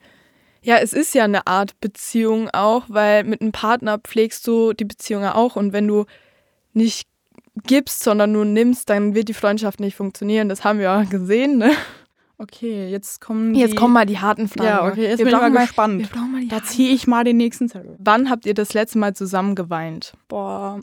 ja, 0.63 0.79
es 0.79 0.93
ist 0.93 1.15
ja 1.15 1.25
eine 1.25 1.47
Art 1.47 1.81
Beziehung 1.81 2.49
auch, 2.51 2.85
weil 2.89 3.25
mit 3.25 3.41
einem 3.41 3.53
Partner 3.53 3.99
pflegst 3.99 4.47
du 4.47 4.73
die 4.73 4.85
Beziehung 4.85 5.23
ja 5.23 5.35
auch. 5.35 5.57
Und 5.57 5.73
wenn 5.73 5.89
du 5.89 6.07
nicht 6.73 7.09
gibst, 7.65 8.03
sondern 8.03 8.33
nur 8.33 8.45
nimmst, 8.45 8.89
dann 8.89 9.15
wird 9.15 9.29
die 9.29 9.35
Freundschaft 9.35 9.81
nicht 9.81 9.97
funktionieren. 9.97 10.49
Das 10.49 10.65
haben 10.65 10.79
wir 10.79 10.85
ja 10.85 11.03
gesehen, 11.05 11.59
ne? 11.59 11.73
Okay, 12.39 12.89
jetzt 12.91 13.21
kommen 13.21 13.55
die, 13.55 13.61
Jetzt 13.61 13.77
kommen 13.77 13.93
mal 13.93 14.07
die 14.07 14.19
harten 14.19 14.49
Fragen. 14.49 14.69
Ja, 14.69 14.87
okay, 14.87 15.03
jetzt 15.03 15.19
wir 15.19 15.27
bin 15.27 15.35
ich 15.35 15.41
mal, 15.41 15.51
mal 15.51 15.67
gespannt. 15.67 16.11
Mal 16.15 16.47
da 16.49 16.63
ziehe 16.65 16.93
ich 16.93 17.07
mal 17.07 17.25
den 17.25 17.37
nächsten 17.37 17.69
Zettel. 17.69 17.97
Wann 17.99 18.31
habt 18.31 18.47
ihr 18.47 18.55
das 18.55 18.75
letzte 18.75 18.99
Mal 18.99 19.15
zusammen 19.15 19.55
geweint? 19.55 20.15
Boah, 20.29 20.81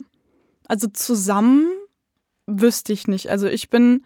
also 0.68 0.86
zusammen 0.88 1.66
wüsste 2.46 2.92
ich 2.92 3.08
nicht. 3.08 3.28
Also 3.30 3.46
ich 3.46 3.68
bin, 3.68 4.04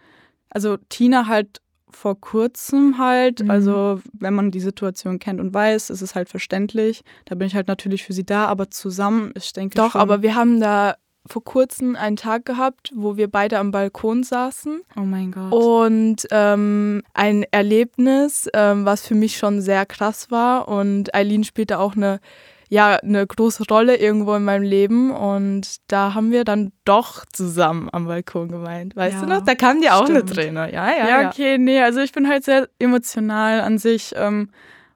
also 0.49 0.77
Tina 0.89 1.27
halt 1.27 1.61
vor 1.95 2.19
kurzem 2.19 2.97
halt, 2.97 3.43
mhm. 3.43 3.49
also 3.49 4.01
wenn 4.13 4.33
man 4.33 4.51
die 4.51 4.59
Situation 4.59 5.19
kennt 5.19 5.39
und 5.39 5.53
weiß, 5.53 5.89
ist 5.89 6.01
es 6.01 6.13
halt 6.13 6.29
verständlich. 6.29 7.03
Da 7.25 7.35
bin 7.35 7.47
ich 7.47 7.55
halt 7.55 7.67
natürlich 7.67 8.03
für 8.03 8.13
sie 8.13 8.25
da, 8.25 8.45
aber 8.45 8.69
zusammen, 8.69 9.31
ich 9.35 9.53
denke 9.53 9.75
Doch, 9.75 9.93
schon, 9.93 10.01
aber 10.01 10.21
wir 10.21 10.35
haben 10.35 10.59
da 10.59 10.95
vor 11.27 11.43
kurzem 11.43 11.95
einen 11.95 12.17
Tag 12.17 12.45
gehabt, 12.45 12.91
wo 12.95 13.17
wir 13.17 13.29
beide 13.29 13.57
am 13.57 13.71
Balkon 13.71 14.23
saßen. 14.23 14.81
Oh 14.95 15.01
mein 15.01 15.31
Gott. 15.31 15.51
Und 15.51 16.27
ähm, 16.29 17.01
ein 17.13 17.45
Erlebnis, 17.49 18.47
ähm, 18.53 18.85
was 18.85 19.07
für 19.07 19.15
mich 19.15 19.37
schon 19.37 19.61
sehr 19.61 19.85
krass 19.85 20.29
war. 20.29 20.67
Und 20.67 21.15
Eileen 21.15 21.43
spielte 21.43 21.79
auch 21.79 21.95
eine, 21.95 22.19
ja, 22.75 22.97
eine 22.97 23.25
große 23.25 23.63
Rolle 23.69 23.95
irgendwo 23.95 24.33
in 24.35 24.43
meinem 24.43 24.63
Leben. 24.63 25.11
Und 25.11 25.77
da 25.87 26.13
haben 26.13 26.31
wir 26.31 26.43
dann 26.43 26.73
doch 26.83 27.23
zusammen 27.31 27.87
am 27.93 28.05
Balkon 28.05 28.49
geweint. 28.49 28.97
Weißt 28.97 29.15
ja, 29.15 29.21
du 29.21 29.27
noch? 29.27 29.41
Da 29.45 29.55
kam 29.55 29.79
dir 29.79 29.95
auch 29.95 30.03
stimmt. 30.03 30.23
eine 30.23 30.25
Träne. 30.25 30.73
Ja, 30.73 30.89
ja, 30.89 31.21
ja, 31.21 31.29
okay, 31.29 31.57
nee, 31.57 31.79
also 31.79 32.01
ich 32.01 32.11
bin 32.11 32.27
halt 32.27 32.43
sehr 32.43 32.67
emotional 32.77 33.61
an 33.61 33.77
sich. 33.77 34.13
Ähm, 34.17 34.49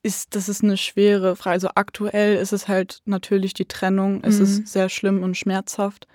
ist, 0.06 0.34
das 0.36 0.48
ist 0.48 0.62
eine 0.62 0.76
schwere 0.76 1.36
Frage. 1.36 1.54
Also 1.54 1.68
aktuell 1.74 2.36
ist 2.36 2.52
es 2.52 2.68
halt 2.68 3.02
natürlich 3.04 3.52
die 3.52 3.66
Trennung. 3.66 4.22
Es 4.22 4.36
mhm. 4.36 4.42
ist 4.44 4.68
sehr 4.68 4.88
schlimm 4.88 5.22
und 5.22 5.36
schmerzhaft. 5.36 6.06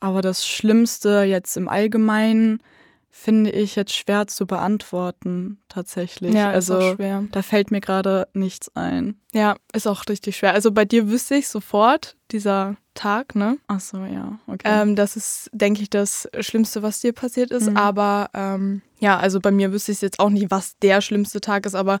Aber 0.00 0.22
das 0.22 0.46
Schlimmste 0.46 1.22
jetzt 1.22 1.56
im 1.56 1.68
Allgemeinen 1.68 2.62
finde 3.10 3.50
ich 3.50 3.76
jetzt 3.76 3.94
schwer 3.94 4.26
zu 4.26 4.46
beantworten, 4.46 5.58
tatsächlich. 5.68 6.34
Ja, 6.34 6.50
also 6.50 6.78
ist 6.78 6.84
auch 6.84 6.94
schwer. 6.96 7.24
da 7.32 7.42
fällt 7.42 7.70
mir 7.70 7.80
gerade 7.80 8.28
nichts 8.34 8.70
ein. 8.76 9.18
Ja, 9.32 9.56
ist 9.72 9.88
auch 9.88 10.04
richtig 10.08 10.36
schwer. 10.36 10.52
Also 10.52 10.70
bei 10.70 10.84
dir 10.84 11.08
wüsste 11.08 11.34
ich 11.34 11.48
sofort, 11.48 12.16
dieser 12.30 12.76
Tag, 12.92 13.34
ne? 13.34 13.56
Ach 13.68 13.80
so, 13.80 14.04
ja, 14.04 14.38
okay. 14.46 14.66
Ähm, 14.66 14.96
das 14.96 15.16
ist, 15.16 15.50
denke 15.52 15.80
ich, 15.82 15.88
das 15.88 16.28
Schlimmste, 16.40 16.82
was 16.82 17.00
dir 17.00 17.14
passiert 17.14 17.50
ist. 17.50 17.70
Mhm. 17.70 17.76
Aber 17.78 18.28
ähm, 18.34 18.82
ja, 19.00 19.18
also 19.18 19.40
bei 19.40 19.50
mir 19.50 19.72
wüsste 19.72 19.92
ich 19.92 20.02
jetzt 20.02 20.20
auch 20.20 20.30
nicht, 20.30 20.50
was 20.50 20.78
der 20.78 21.00
schlimmste 21.00 21.40
Tag 21.40 21.64
ist, 21.64 21.74
aber 21.74 22.00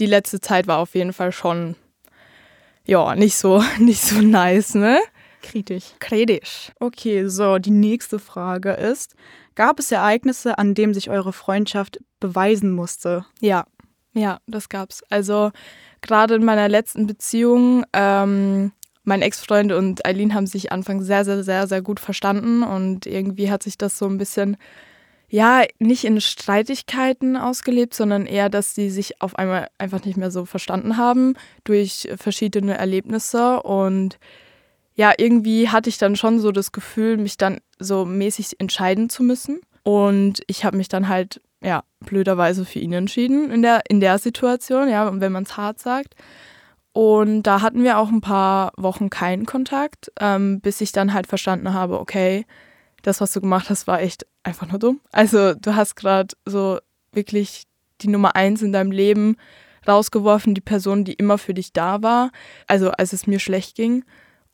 die 0.00 0.06
letzte 0.06 0.40
Zeit 0.40 0.66
war 0.66 0.78
auf 0.78 0.94
jeden 0.94 1.12
Fall 1.12 1.32
schon, 1.32 1.76
ja, 2.86 3.14
nicht 3.14 3.36
so, 3.36 3.62
nicht 3.78 4.02
so 4.02 4.20
nice, 4.20 4.74
ne? 4.74 4.98
Kritisch. 5.42 5.84
Kritisch. 6.00 6.72
Okay, 6.80 7.26
so, 7.28 7.58
die 7.58 7.70
nächste 7.70 8.18
Frage 8.18 8.72
ist, 8.72 9.14
Gab 9.60 9.78
es 9.78 9.92
Ereignisse, 9.92 10.56
an 10.56 10.74
denen 10.74 10.94
sich 10.94 11.10
eure 11.10 11.34
Freundschaft 11.34 12.00
beweisen 12.18 12.70
musste? 12.70 13.26
Ja, 13.40 13.66
ja, 14.14 14.38
das 14.46 14.70
gab's. 14.70 15.02
Also 15.10 15.50
gerade 16.00 16.36
in 16.36 16.44
meiner 16.44 16.66
letzten 16.68 17.06
Beziehung, 17.06 17.84
ähm, 17.92 18.72
mein 19.02 19.20
Ex-Freund 19.20 19.72
und 19.72 20.06
Eileen 20.06 20.34
haben 20.34 20.46
sich 20.46 20.72
anfangs 20.72 21.04
sehr, 21.04 21.26
sehr, 21.26 21.42
sehr, 21.42 21.66
sehr 21.66 21.82
gut 21.82 22.00
verstanden 22.00 22.62
und 22.62 23.04
irgendwie 23.04 23.50
hat 23.50 23.62
sich 23.62 23.76
das 23.76 23.98
so 23.98 24.06
ein 24.06 24.16
bisschen, 24.16 24.56
ja, 25.30 25.62
nicht 25.78 26.04
in 26.04 26.20
Streitigkeiten 26.20 27.36
ausgelebt, 27.36 27.94
sondern 27.94 28.26
eher, 28.26 28.48
dass 28.48 28.74
sie 28.74 28.90
sich 28.90 29.22
auf 29.22 29.36
einmal 29.36 29.68
einfach 29.78 30.04
nicht 30.04 30.16
mehr 30.16 30.32
so 30.32 30.44
verstanden 30.44 30.96
haben 30.96 31.34
durch 31.62 32.08
verschiedene 32.16 32.76
Erlebnisse 32.76 33.62
und 33.62 34.18
ja, 34.96 35.12
irgendwie 35.16 35.68
hatte 35.68 35.88
ich 35.88 35.96
dann 35.98 36.16
schon 36.16 36.40
so 36.40 36.52
das 36.52 36.72
Gefühl, 36.72 37.16
mich 37.16 37.38
dann 37.38 37.60
so 37.78 38.04
mäßig 38.04 38.60
entscheiden 38.60 39.08
zu 39.08 39.22
müssen. 39.22 39.60
Und 39.82 40.42
ich 40.46 40.64
habe 40.66 40.76
mich 40.76 40.88
dann 40.88 41.08
halt, 41.08 41.40
ja, 41.62 41.84
blöderweise 42.00 42.66
für 42.66 42.80
ihn 42.80 42.92
entschieden 42.92 43.50
in 43.50 43.62
der, 43.62 43.82
in 43.88 44.00
der 44.00 44.18
Situation, 44.18 44.90
ja, 44.90 45.10
wenn 45.20 45.32
man 45.32 45.44
es 45.44 45.56
hart 45.56 45.78
sagt. 45.78 46.16
Und 46.92 47.44
da 47.44 47.62
hatten 47.62 47.82
wir 47.82 47.98
auch 47.98 48.10
ein 48.10 48.20
paar 48.20 48.72
Wochen 48.76 49.08
keinen 49.08 49.46
Kontakt, 49.46 50.12
ähm, 50.20 50.60
bis 50.60 50.80
ich 50.80 50.92
dann 50.92 51.14
halt 51.14 51.28
verstanden 51.28 51.72
habe, 51.72 51.98
okay, 51.98 52.44
das, 53.02 53.20
was 53.20 53.32
du 53.32 53.40
gemacht 53.40 53.70
hast, 53.70 53.86
war 53.86 54.00
echt 54.00 54.26
einfach 54.42 54.68
nur 54.68 54.78
dumm. 54.78 55.00
Also 55.12 55.54
du 55.54 55.74
hast 55.74 55.96
gerade 55.96 56.34
so 56.44 56.78
wirklich 57.12 57.64
die 58.00 58.08
Nummer 58.08 58.36
eins 58.36 58.62
in 58.62 58.72
deinem 58.72 58.92
Leben 58.92 59.36
rausgeworfen, 59.86 60.54
die 60.54 60.60
Person, 60.60 61.04
die 61.04 61.14
immer 61.14 61.38
für 61.38 61.54
dich 61.54 61.72
da 61.72 62.02
war, 62.02 62.30
also 62.66 62.90
als 62.90 63.12
es 63.12 63.26
mir 63.26 63.38
schlecht 63.38 63.76
ging. 63.76 64.04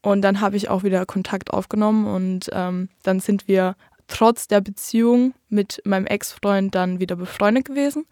Und 0.02 0.22
dann 0.22 0.40
habe 0.40 0.56
ich 0.56 0.68
auch 0.68 0.84
wieder 0.84 1.04
Kontakt 1.04 1.52
aufgenommen 1.52 2.06
und 2.06 2.48
ähm, 2.52 2.88
dann 3.02 3.20
sind 3.20 3.48
wir 3.48 3.74
trotz 4.06 4.46
der 4.46 4.60
Beziehung 4.60 5.34
mit 5.48 5.82
meinem 5.84 6.06
Ex-Freund 6.06 6.74
dann 6.74 7.00
wieder 7.00 7.16
befreundet 7.16 7.64
gewesen. 7.64 8.06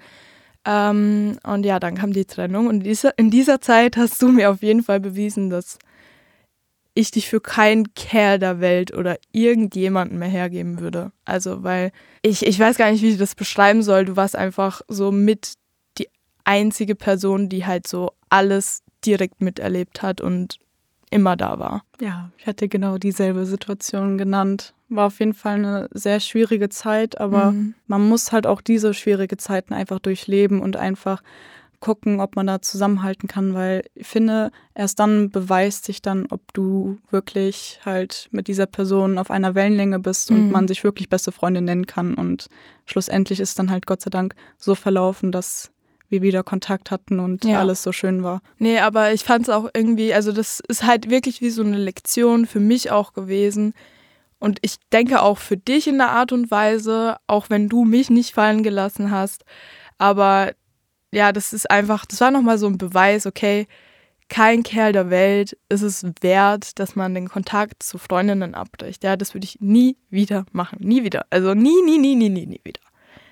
Ähm, 0.65 1.39
und 1.45 1.65
ja, 1.65 1.79
dann 1.79 1.95
kam 1.95 2.13
die 2.13 2.25
Trennung. 2.25 2.67
Und 2.67 2.81
diese, 2.81 3.11
in 3.17 3.31
dieser 3.31 3.61
Zeit 3.61 3.97
hast 3.97 4.21
du 4.21 4.29
mir 4.29 4.51
auf 4.51 4.63
jeden 4.63 4.83
Fall 4.83 4.99
bewiesen, 4.99 5.51
dass 5.51 5.79
ich 6.95 7.11
dich 7.11 7.29
für 7.29 7.41
keinen 7.41 7.93
Kerl 7.95 8.39
der 8.39 8.61
Welt 8.61 8.95
oder 8.95 9.19
irgendjemanden 9.33 10.19
mehr 10.19 10.29
hergeben 10.29 10.81
würde. 10.81 11.11
Also, 11.25 11.63
weil 11.65 11.91
ich, 12.23 12.47
ich 12.47 12.59
weiß 12.59 12.77
gar 12.77 12.91
nicht, 12.91 13.03
wie 13.03 13.11
ich 13.11 13.19
das 13.19 13.35
beschreiben 13.35 13.83
soll. 13.83 14.05
Du 14.05 14.17
warst 14.17 14.37
einfach 14.37 14.81
so 14.89 15.11
mit 15.11 15.55
die 15.99 16.09
einzige 16.45 16.95
Person, 16.95 17.49
die 17.49 17.67
halt 17.67 17.89
so 17.89 18.13
alles 18.29 18.83
direkt 19.05 19.41
miterlebt 19.41 20.03
hat 20.03 20.21
und 20.21 20.59
immer 21.11 21.37
da 21.37 21.59
war. 21.59 21.85
Ja, 22.01 22.31
ich 22.39 22.47
hatte 22.47 22.69
genau 22.69 22.99
dieselbe 22.99 23.45
Situation 23.45 24.17
genannt. 24.17 24.75
War 24.89 25.07
auf 25.07 25.19
jeden 25.19 25.35
Fall 25.35 25.55
eine 25.55 25.89
sehr 25.93 26.21
schwierige 26.21 26.69
Zeit, 26.69 27.21
aber 27.21 27.53
mhm. 27.53 27.75
man 27.87 28.09
muss 28.09 28.33
halt 28.33 28.47
auch 28.47 28.61
diese 28.61 28.95
schwierige 28.95 29.37
Zeiten 29.37 29.75
einfach 29.75 29.99
durchleben 29.99 30.61
und 30.61 30.77
einfach 30.77 31.23
gucken, 31.85 32.19
ob 32.19 32.35
man 32.35 32.47
da 32.47 32.63
zusammenhalten 32.63 33.29
kann, 33.29 33.53
weil 33.53 33.85
ich 33.95 34.07
finde, 34.07 34.53
erst 34.75 34.99
dann 35.01 35.29
beweist 35.29 35.85
sich 35.85 36.01
dann, 36.01 36.27
ob 36.31 36.41
du 36.55 36.97
wirklich 37.11 37.79
halt 37.85 38.29
mit 38.31 38.49
dieser 38.49 38.65
Person 38.65 39.19
auf 39.19 39.31
einer 39.31 39.55
Wellenlänge 39.55 39.99
bist 39.99 40.31
und 40.31 40.47
mhm. 40.47 40.51
man 40.51 40.67
sich 40.67 40.83
wirklich 40.83 41.11
beste 41.11 41.31
Freundin 41.31 41.67
nennen 41.67 41.85
kann. 41.85 42.15
Und 42.15 42.49
schlussendlich 42.87 43.39
ist 43.39 43.59
dann 43.59 43.71
halt 43.71 43.85
Gott 43.85 44.01
sei 44.01 44.09
Dank 44.09 44.35
so 44.57 44.75
verlaufen, 44.75 45.31
dass 45.31 45.73
wir 46.09 46.23
wieder 46.23 46.43
Kontakt 46.43 46.91
hatten 46.91 47.21
und 47.21 47.45
ja. 47.45 47.61
alles 47.61 47.83
so 47.83 47.93
schön 47.93 48.23
war. 48.23 48.41
Nee, 48.57 48.79
aber 48.79 49.13
ich 49.13 49.23
fand 49.23 49.43
es 49.43 49.51
auch 49.51 49.69
irgendwie, 49.75 50.15
also 50.15 50.33
das 50.33 50.61
ist 50.67 50.85
halt 50.85 51.11
wirklich 51.11 51.43
wie 51.43 51.51
so 51.51 51.63
eine 51.63 51.77
Lektion 51.77 52.47
für 52.47 52.61
mich 52.61 52.93
auch 52.93 53.13
gewesen. 53.13 53.75
Und 54.39 54.59
ich 54.63 54.77
denke 54.91 55.21
auch 55.21 55.37
für 55.37 55.59
dich 55.59 55.87
in 55.87 55.99
der 55.99 56.13
Art 56.13 56.33
und 56.33 56.51
Weise, 56.51 57.19
auch 57.27 57.51
wenn 57.51 57.69
du 57.69 57.85
mich 57.85 58.09
nicht 58.09 58.33
fallen 58.33 58.63
gelassen 58.63 59.11
hast. 59.11 59.45
Aber 59.99 60.53
ja, 61.15 61.33
das 61.33 61.53
ist 61.53 61.71
einfach, 61.71 62.07
das 62.07 62.21
war 62.21 62.31
nochmal 62.31 62.59
so 62.59 62.67
ein 62.67 62.79
Beweis, 62.79 63.27
okay, 63.27 63.67
kein 64.29 64.63
Kerl 64.63 64.93
der 64.93 65.11
Welt 65.11 65.57
ist 65.69 65.83
es 65.83 66.05
wert, 66.21 66.79
dass 66.79 66.97
man 66.97 67.15
den 67.15 67.29
Kontakt 67.29 67.83
zu 67.83 67.99
Freundinnen 67.99 68.55
abbricht. 68.55 69.05
Ja, 69.05 69.17
das 69.17 69.35
würde 69.35 69.45
ich 69.45 69.61
nie 69.61 69.97
wieder 70.11 70.47
machen. 70.53 70.79
Nie 70.81 71.05
wieder. 71.05 71.27
Also 71.31 71.55
nie, 71.55 71.83
nie, 71.85 71.99
nie, 71.99 72.15
nie, 72.15 72.31
nie, 72.31 72.47
nie 72.47 72.61
wieder. 72.65 72.81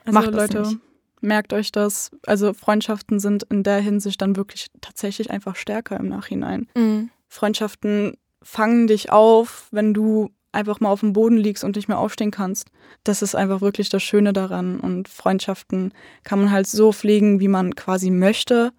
Also 0.05 0.19
Macht 0.19 0.33
Leute, 0.33 0.61
nicht. 0.61 0.79
merkt 1.21 1.53
euch 1.53 1.73
das. 1.73 2.11
Also 2.27 2.53
Freundschaften 2.53 3.21
sind 3.21 3.45
in 3.45 3.63
der 3.63 3.79
Hinsicht 3.79 4.21
dann 4.21 4.37
wirklich 4.37 4.67
tatsächlich 4.81 5.31
einfach 5.31 5.57
stärker 5.57 5.99
im 5.99 6.09
Nachhinein. 6.09 6.69
Mhm. 6.77 7.11
Freundschaften 7.29 8.19
fangen 8.43 8.87
dich 8.87 9.11
auf, 9.11 9.69
wenn 9.71 9.95
du 9.95 10.31
einfach 10.53 10.81
mal 10.81 10.91
auf 10.91 11.01
dem 11.01 11.15
Boden 11.15 11.37
liegst 11.37 11.65
und 11.65 11.77
nicht 11.77 11.89
mehr 11.89 11.99
aufstehen 11.99 12.31
kannst. 12.31 12.69
Das 13.05 13.23
ist 13.23 13.35
einfach 13.35 13.61
wirklich 13.61 13.89
das 13.89 14.03
Schöne 14.03 14.33
daran. 14.33 14.79
Und 14.79 15.09
Freundschaften 15.09 15.93
kann 16.25 16.39
man 16.39 16.51
halt 16.51 16.67
so 16.67 16.93
pflegen, 16.93 17.41
wie 17.41 17.49
man 17.49 17.75
quasi 17.75 18.11
möchte. 18.11 18.73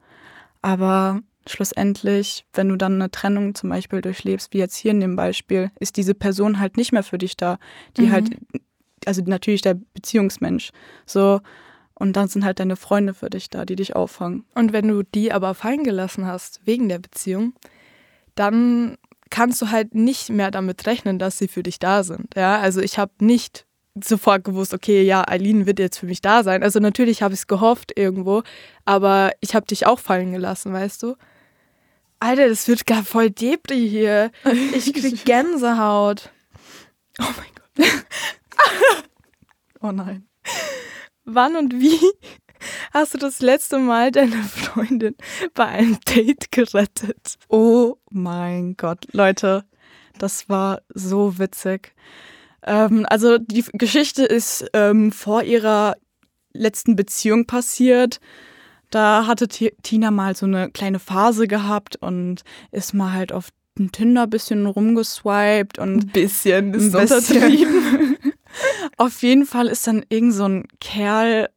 Aber 0.62 1.22
schlussendlich, 1.48 2.46
wenn 2.54 2.70
du 2.70 2.78
dann 2.78 2.94
eine 2.94 3.12
Trennung 3.12 3.56
zum 3.56 3.70
Beispiel 3.70 4.02
durchlebst, 4.02 4.54
wie 4.54 4.60
jetzt 4.60 4.76
hier 4.76 4.92
in 4.92 5.02
dem 5.02 5.16
Beispiel, 5.16 5.72
ist 5.80 5.98
diese 5.98 6.14
Person 6.14 6.60
halt 6.60 6.78
nicht 6.78 6.92
mehr 6.94 7.04
für 7.04 7.18
dich 7.18 7.36
da. 7.36 7.58
Die 7.98 8.04
mhm. 8.04 8.12
halt, 8.12 8.38
also 9.06 9.22
natürlich 9.26 9.62
der 9.62 9.74
Beziehungsmensch. 9.94 10.72
So. 11.06 11.42
Und 11.96 12.16
dann 12.16 12.28
sind 12.28 12.46
halt 12.46 12.60
deine 12.60 12.76
Freunde 12.76 13.14
für 13.14 13.30
dich 13.30 13.50
da, 13.50 13.66
die 13.66 13.76
dich 13.76 13.96
auffangen. 13.96 14.46
Und 14.56 14.74
wenn 14.74 14.88
du 14.88 15.04
die 15.04 15.32
aber 15.32 15.54
fallen 15.54 15.84
gelassen 15.84 16.26
hast 16.26 16.62
wegen 16.66 16.90
der 16.90 17.00
Beziehung, 17.00 17.54
dann 18.36 18.98
kannst 19.34 19.60
du 19.64 19.72
halt 19.72 19.96
nicht 19.96 20.30
mehr 20.30 20.52
damit 20.52 20.86
rechnen, 20.86 21.18
dass 21.18 21.40
sie 21.40 21.48
für 21.48 21.64
dich 21.64 21.80
da 21.80 22.04
sind. 22.04 22.36
Ja, 22.36 22.60
also 22.60 22.82
ich 22.82 23.00
habe 23.00 23.12
nicht 23.20 23.66
sofort 24.00 24.44
gewusst, 24.44 24.76
okay, 24.76 25.02
ja, 25.02 25.28
Eileen 25.28 25.66
wird 25.66 25.80
jetzt 25.80 25.98
für 25.98 26.06
mich 26.06 26.22
da 26.22 26.44
sein. 26.44 26.62
Also 26.62 26.80
natürlich 26.80 27.24
habe 27.24 27.34
ich 27.34 27.40
es 27.40 27.48
gehofft 27.48 27.98
irgendwo, 27.98 28.44
aber 28.86 29.32
ich 29.40 29.56
habe 29.56 29.66
dich 29.66 29.88
auch 29.88 29.98
fallen 29.98 30.34
gelassen, 30.34 30.72
weißt 30.72 31.02
du? 31.02 31.16
Alter, 32.20 32.48
das 32.48 32.68
wird 32.68 32.86
gar 32.86 33.04
voll 33.04 33.32
Depri 33.32 33.90
hier. 33.90 34.32
Ich 34.76 34.94
krieg 34.94 35.26
Gänsehaut. 35.26 36.30
Oh 37.20 37.26
mein 37.36 37.88
Gott. 37.88 38.04
oh 39.82 39.92
nein. 39.92 40.28
Wann 41.26 41.56
und 41.56 41.74
wie 41.74 42.00
hast 42.94 43.14
du 43.14 43.18
das 43.18 43.42
letzte 43.42 43.80
Mal 43.80 44.12
deine 44.12 44.44
Freundin 44.44 45.16
bei 45.54 45.66
einem 45.66 45.98
Date 46.02 46.52
gerettet? 46.52 47.38
Oh 47.50 47.96
mein 48.10 48.76
Gott, 48.78 49.06
Leute, 49.12 49.66
das 50.18 50.50
war 50.50 50.82
so 50.94 51.40
witzig. 51.40 51.94
Ähm, 52.66 53.06
also 53.10 53.38
die 53.38 53.66
Geschichte 53.74 54.24
ist 54.24 54.66
ähm, 54.74 55.12
vor 55.12 55.44
ihrer 55.44 55.96
letzten 56.54 56.96
Beziehung 56.96 57.46
passiert. 57.46 58.20
Da 58.90 59.26
hatte 59.26 59.48
Tina 59.48 60.12
mal 60.12 60.36
so 60.36 60.46
eine 60.46 60.70
kleine 60.70 61.00
Phase 61.00 61.48
gehabt 61.48 61.96
und 61.96 62.44
ist 62.72 62.94
mal 62.94 63.12
halt 63.12 63.32
auf 63.32 63.50
dem 63.78 63.92
Tinder 63.92 64.24
ein 64.24 64.30
bisschen 64.30 64.68
rumgeswiped 64.68 65.80
und 65.80 66.04
ein 66.04 66.08
bisschen 66.08 66.74
ist 66.76 66.96
ein 66.96 67.08
bisschen. 67.08 68.18
auf 68.98 69.24
jeden 69.24 69.46
Fall 69.46 69.68
ist 69.68 69.88
dann 69.88 70.06
irgend 70.10 70.34
so 70.34 70.46
ein 70.46 70.68
Kerl 70.80 71.50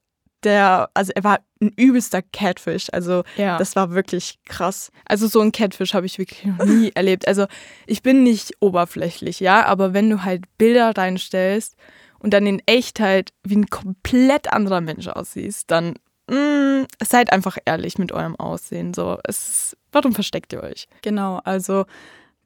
der, 0.46 0.88
also 0.94 1.12
er 1.14 1.24
war 1.24 1.40
ein 1.60 1.72
übelster 1.76 2.22
Catfish. 2.22 2.86
Also 2.92 3.24
ja. 3.36 3.58
das 3.58 3.76
war 3.76 3.90
wirklich 3.90 4.38
krass. 4.46 4.90
Also 5.04 5.26
so 5.26 5.40
ein 5.40 5.52
Catfish 5.52 5.92
habe 5.92 6.06
ich 6.06 6.18
wirklich 6.18 6.44
noch 6.44 6.64
nie 6.64 6.90
erlebt. 6.94 7.28
Also 7.28 7.46
ich 7.86 8.02
bin 8.02 8.22
nicht 8.22 8.52
oberflächlich, 8.60 9.40
ja, 9.40 9.66
aber 9.66 9.92
wenn 9.92 10.08
du 10.08 10.22
halt 10.22 10.44
Bilder 10.56 10.96
reinstellst 10.96 11.76
und 12.20 12.32
dann 12.32 12.46
in 12.46 12.62
Echtheit 12.66 13.30
wie 13.42 13.56
ein 13.56 13.66
komplett 13.66 14.52
anderer 14.52 14.80
Mensch 14.80 15.08
aussiehst, 15.08 15.70
dann 15.70 15.94
mh, 16.30 16.36
mm, 16.36 16.86
seid 17.04 17.32
einfach 17.32 17.58
ehrlich 17.64 17.98
mit 17.98 18.12
eurem 18.12 18.36
Aussehen. 18.36 18.94
So, 18.94 19.18
es, 19.24 19.76
warum 19.92 20.14
versteckt 20.14 20.52
ihr 20.52 20.62
euch? 20.62 20.86
Genau, 21.02 21.40
also 21.44 21.84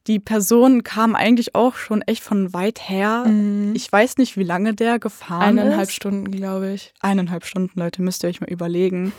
die 0.07 0.19
Person 0.19 0.83
kam 0.83 1.15
eigentlich 1.15 1.55
auch 1.55 1.77
schon 1.77 2.03
echt 2.03 2.23
von 2.23 2.53
weit 2.53 2.89
her. 2.89 3.25
Mhm. 3.27 3.75
Ich 3.75 3.91
weiß 3.91 4.17
nicht, 4.17 4.37
wie 4.37 4.45
lange 4.45 4.75
der 4.75 4.99
gefahren 4.99 5.43
Eineinhalb 5.43 5.59
ist. 5.59 5.67
Eineinhalb 5.67 5.91
Stunden, 5.91 6.31
glaube 6.31 6.73
ich. 6.73 6.93
Eineinhalb 7.01 7.45
Stunden, 7.45 7.79
Leute, 7.79 8.03
müsst 8.03 8.25
ihr 8.25 8.31
euch 8.31 8.41
mal 8.41 8.51
überlegen. 8.51 9.13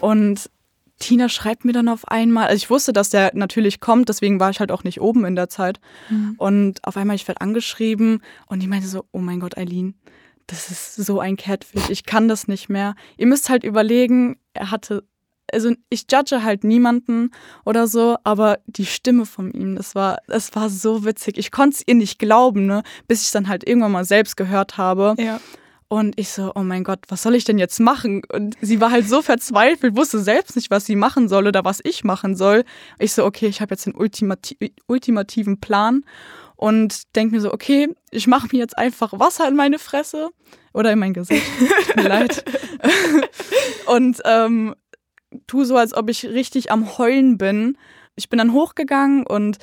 Und 0.00 0.50
Tina 0.98 1.28
schreibt 1.28 1.64
mir 1.64 1.72
dann 1.72 1.88
auf 1.88 2.08
einmal, 2.08 2.46
also 2.46 2.56
ich 2.56 2.70
wusste, 2.70 2.92
dass 2.92 3.10
der 3.10 3.32
natürlich 3.34 3.80
kommt, 3.80 4.08
deswegen 4.08 4.40
war 4.40 4.50
ich 4.50 4.60
halt 4.60 4.70
auch 4.72 4.84
nicht 4.84 5.00
oben 5.00 5.24
in 5.24 5.36
der 5.36 5.48
Zeit. 5.48 5.80
Mhm. 6.08 6.34
Und 6.38 6.84
auf 6.84 6.96
einmal, 6.96 7.16
ich 7.16 7.28
werde 7.28 7.40
angeschrieben 7.40 8.22
und 8.46 8.62
die 8.62 8.68
meinte 8.68 8.88
so, 8.88 9.04
oh 9.12 9.18
mein 9.18 9.40
Gott, 9.40 9.58
Eileen, 9.58 9.94
das 10.46 10.70
ist 10.70 10.96
so 10.96 11.20
ein 11.20 11.36
Catfish, 11.36 11.90
ich 11.90 12.04
kann 12.04 12.28
das 12.28 12.48
nicht 12.48 12.68
mehr. 12.68 12.94
Ihr 13.16 13.26
müsst 13.26 13.48
halt 13.48 13.64
überlegen, 13.64 14.38
er 14.52 14.70
hatte 14.70 15.04
also 15.52 15.72
ich 15.90 16.06
judge 16.10 16.42
halt 16.42 16.64
niemanden 16.64 17.30
oder 17.64 17.86
so, 17.86 18.16
aber 18.24 18.58
die 18.66 18.86
Stimme 18.86 19.26
von 19.26 19.50
ihm, 19.52 19.76
das 19.76 19.94
war, 19.94 20.18
das 20.26 20.54
war 20.54 20.70
so 20.70 21.04
witzig. 21.04 21.38
Ich 21.38 21.50
konnte 21.50 21.76
es 21.76 21.82
ihr 21.86 21.94
nicht 21.94 22.18
glauben, 22.18 22.66
ne, 22.66 22.82
bis 23.08 23.20
ich 23.20 23.26
es 23.26 23.32
dann 23.32 23.48
halt 23.48 23.66
irgendwann 23.66 23.92
mal 23.92 24.04
selbst 24.04 24.36
gehört 24.36 24.76
habe. 24.76 25.14
Ja. 25.18 25.40
Und 25.88 26.18
ich 26.18 26.30
so, 26.30 26.50
oh 26.54 26.62
mein 26.62 26.82
Gott, 26.82 27.00
was 27.08 27.22
soll 27.22 27.34
ich 27.34 27.44
denn 27.44 27.58
jetzt 27.58 27.78
machen? 27.78 28.22
Und 28.32 28.56
sie 28.60 28.80
war 28.80 28.90
halt 28.90 29.08
so 29.08 29.22
verzweifelt, 29.22 29.96
wusste 29.96 30.18
selbst 30.18 30.56
nicht, 30.56 30.70
was 30.70 30.86
sie 30.86 30.96
machen 30.96 31.28
soll 31.28 31.46
oder 31.46 31.64
was 31.64 31.80
ich 31.84 32.04
machen 32.04 32.34
soll. 32.34 32.64
Ich 32.98 33.12
so, 33.12 33.24
okay, 33.24 33.46
ich 33.46 33.60
habe 33.60 33.74
jetzt 33.74 33.86
den 33.86 33.94
ultimati 33.94 34.74
ultimativen 34.86 35.60
Plan 35.60 36.04
und 36.56 37.14
denke 37.14 37.34
mir 37.34 37.40
so, 37.40 37.52
okay, 37.52 37.94
ich 38.10 38.26
mache 38.26 38.48
mir 38.50 38.58
jetzt 38.58 38.78
einfach 38.78 39.12
Wasser 39.12 39.46
in 39.46 39.54
meine 39.54 39.78
Fresse 39.78 40.30
oder 40.72 40.90
in 40.90 40.98
mein 40.98 41.12
Gesicht. 41.12 41.46
Tut 41.86 41.96
mir 41.96 42.08
leid. 42.08 42.44
und 43.86 44.20
ähm, 44.24 44.74
tue 45.46 45.64
so, 45.64 45.76
als 45.76 45.94
ob 45.94 46.10
ich 46.10 46.26
richtig 46.26 46.70
am 46.70 46.98
Heulen 46.98 47.38
bin. 47.38 47.76
Ich 48.16 48.28
bin 48.28 48.38
dann 48.38 48.52
hochgegangen 48.52 49.26
und 49.26 49.58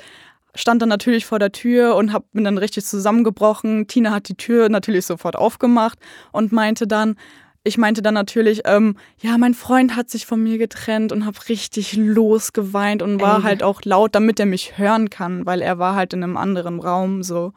stand 0.54 0.82
dann 0.82 0.88
natürlich 0.88 1.24
vor 1.24 1.38
der 1.38 1.52
Tür 1.52 1.96
und 1.96 2.12
hab, 2.12 2.30
bin 2.32 2.44
dann 2.44 2.58
richtig 2.58 2.84
zusammengebrochen. 2.84 3.86
Tina 3.86 4.10
hat 4.10 4.28
die 4.28 4.36
Tür 4.36 4.68
natürlich 4.68 5.06
sofort 5.06 5.36
aufgemacht 5.36 5.98
und 6.30 6.52
meinte 6.52 6.86
dann, 6.86 7.16
ich 7.64 7.78
meinte 7.78 8.02
dann 8.02 8.14
natürlich, 8.14 8.62
ähm, 8.64 8.96
ja, 9.20 9.38
mein 9.38 9.54
Freund 9.54 9.94
hat 9.94 10.10
sich 10.10 10.26
von 10.26 10.42
mir 10.42 10.58
getrennt 10.58 11.12
und 11.12 11.24
habe 11.24 11.38
richtig 11.48 11.94
losgeweint 11.96 13.02
und 13.02 13.20
war 13.20 13.38
Ey. 13.38 13.42
halt 13.42 13.62
auch 13.62 13.82
laut, 13.84 14.14
damit 14.14 14.40
er 14.40 14.46
mich 14.46 14.78
hören 14.78 15.10
kann, 15.10 15.46
weil 15.46 15.62
er 15.62 15.78
war 15.78 15.94
halt 15.94 16.12
in 16.12 16.24
einem 16.24 16.36
anderen 16.36 16.80
Raum 16.80 17.22
so. 17.22 17.52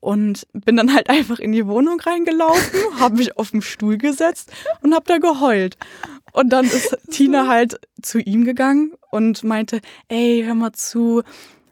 Und 0.00 0.46
bin 0.52 0.76
dann 0.76 0.94
halt 0.94 1.08
einfach 1.10 1.38
in 1.38 1.52
die 1.52 1.66
Wohnung 1.66 1.98
reingelaufen, 1.98 2.78
habe 3.00 3.16
mich 3.16 3.38
auf 3.38 3.50
den 3.50 3.62
Stuhl 3.62 3.96
gesetzt 3.96 4.52
und 4.82 4.94
habe 4.94 5.06
da 5.06 5.16
geheult. 5.16 5.78
Und 6.38 6.50
dann 6.50 6.66
ist 6.66 6.96
Tina 7.10 7.48
halt 7.48 7.80
zu 8.00 8.20
ihm 8.20 8.44
gegangen 8.44 8.92
und 9.10 9.42
meinte, 9.42 9.80
ey, 10.06 10.44
hör 10.46 10.54
mal 10.54 10.72
zu, 10.72 11.22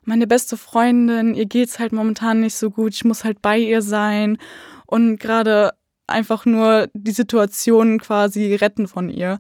meine 0.03 0.27
beste 0.27 0.57
Freundin, 0.57 1.35
ihr 1.35 1.47
geht's 1.47 1.79
halt 1.79 1.93
momentan 1.93 2.41
nicht 2.41 2.57
so 2.57 2.71
gut, 2.71 2.93
ich 2.93 3.05
muss 3.05 3.23
halt 3.23 3.41
bei 3.41 3.59
ihr 3.59 3.81
sein 3.81 4.39
und 4.87 5.19
gerade 5.19 5.71
einfach 6.09 6.47
nur 6.47 6.89
die 6.95 7.13
Situation 7.13 8.01
quasi 8.01 8.57
retten 8.57 8.89
von 8.89 9.09
ihr. 9.09 9.39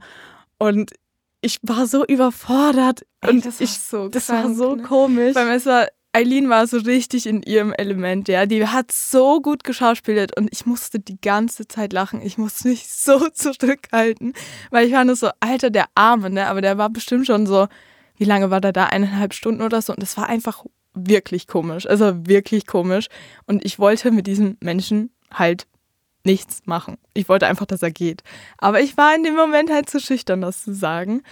Und 0.59 0.93
ich 1.41 1.59
war 1.63 1.89
so 1.89 2.07
überfordert 2.07 3.05
Ey, 3.21 3.31
und 3.31 3.47
das 3.47 3.61
ich, 3.61 3.81
so 3.81 4.09
das 4.09 4.29
krank, 4.29 4.45
war 4.45 4.55
so 4.55 4.77
ne? 4.77 4.83
komisch. 4.85 5.35
Weil 5.35 5.51
es 5.57 5.67
war, 5.67 5.89
Eileen 6.17 6.49
war 6.49 6.67
so 6.67 6.79
richtig 6.79 7.27
in 7.27 7.43
ihrem 7.43 7.75
Element, 7.75 8.27
ja. 8.29 8.47
Die 8.47 8.67
hat 8.67 8.91
so 8.91 9.43
gut 9.43 9.65
geschauspielt 9.65 10.35
und 10.35 10.49
ich 10.51 10.65
musste 10.65 10.99
die 10.99 11.21
ganze 11.21 11.69
Zeit 11.69 11.93
lachen. 11.93 12.23
Ich 12.23 12.39
musste 12.39 12.69
mich 12.69 12.89
so 12.91 13.29
zurückhalten, 13.29 14.33
weil 14.71 14.87
ich 14.87 14.95
war 14.95 15.05
nur 15.05 15.17
so, 15.17 15.29
Alter, 15.41 15.69
der 15.69 15.85
Arme, 15.95 16.31
ne? 16.31 16.47
Aber 16.47 16.63
der 16.63 16.79
war 16.79 16.89
bestimmt 16.89 17.27
schon 17.27 17.47
so, 17.47 17.69
wie 18.17 18.25
lange 18.25 18.51
war 18.51 18.63
der 18.63 18.73
da? 18.73 18.87
Eineinhalb 18.87 19.35
Stunden 19.35 19.61
oder 19.61 19.83
so. 19.83 19.93
Und 19.93 20.01
das 20.01 20.17
war 20.17 20.27
einfach 20.27 20.65
wirklich 20.95 21.47
komisch. 21.49 21.87
Also 21.87 22.27
wirklich 22.27 22.67
komisch. 22.67 23.09
Und 23.45 23.63
ich 23.67 23.79
wollte 23.79 24.11
mit 24.11 24.27
diesem 24.27 24.57
Menschen 24.61 25.11
halt 25.31 25.67
nichts 26.25 26.63
machen. 26.65 26.97
Ich 27.13 27.29
wollte 27.29 27.47
einfach, 27.47 27.67
dass 27.67 27.83
er 27.83 27.91
geht. 27.91 28.23
Aber 28.57 28.81
ich 28.81 28.97
war 28.97 29.15
in 29.15 29.23
dem 29.23 29.37
Moment 29.37 29.71
halt 29.71 29.91
zu 29.91 30.01
schüchtern, 30.01 30.41
das 30.41 30.65
zu 30.65 30.75
sagen. 30.75 31.23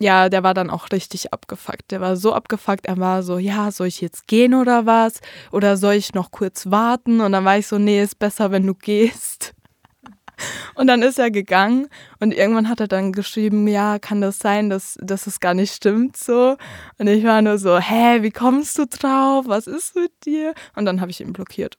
Ja, 0.00 0.28
der 0.28 0.42
war 0.42 0.54
dann 0.54 0.70
auch 0.70 0.90
richtig 0.90 1.32
abgefuckt. 1.32 1.90
Der 1.92 2.00
war 2.00 2.16
so 2.16 2.32
abgefuckt, 2.32 2.86
er 2.86 2.98
war 2.98 3.22
so, 3.22 3.38
ja, 3.38 3.70
soll 3.70 3.86
ich 3.86 4.00
jetzt 4.00 4.26
gehen 4.26 4.54
oder 4.54 4.86
was? 4.86 5.20
Oder 5.52 5.76
soll 5.76 5.94
ich 5.94 6.14
noch 6.14 6.32
kurz 6.32 6.70
warten? 6.70 7.20
Und 7.20 7.32
dann 7.32 7.44
war 7.44 7.58
ich 7.58 7.68
so, 7.68 7.78
nee, 7.78 8.02
ist 8.02 8.18
besser, 8.18 8.50
wenn 8.50 8.66
du 8.66 8.74
gehst. 8.74 9.54
Und 10.74 10.88
dann 10.88 11.02
ist 11.02 11.18
er 11.20 11.30
gegangen 11.30 11.86
und 12.18 12.34
irgendwann 12.34 12.68
hat 12.68 12.80
er 12.80 12.88
dann 12.88 13.12
geschrieben, 13.12 13.68
ja, 13.68 14.00
kann 14.00 14.20
das 14.20 14.40
sein, 14.40 14.68
dass, 14.68 14.98
dass 15.00 15.28
es 15.28 15.38
gar 15.38 15.54
nicht 15.54 15.72
stimmt 15.72 16.16
so. 16.16 16.56
Und 16.98 17.06
ich 17.06 17.22
war 17.22 17.40
nur 17.40 17.58
so, 17.58 17.78
hä, 17.78 18.22
wie 18.22 18.32
kommst 18.32 18.76
du 18.78 18.86
drauf? 18.86 19.44
Was 19.46 19.68
ist 19.68 19.94
mit 19.94 20.10
dir? 20.26 20.52
Und 20.74 20.86
dann 20.86 21.00
habe 21.00 21.12
ich 21.12 21.20
ihn 21.20 21.32
blockiert. 21.32 21.78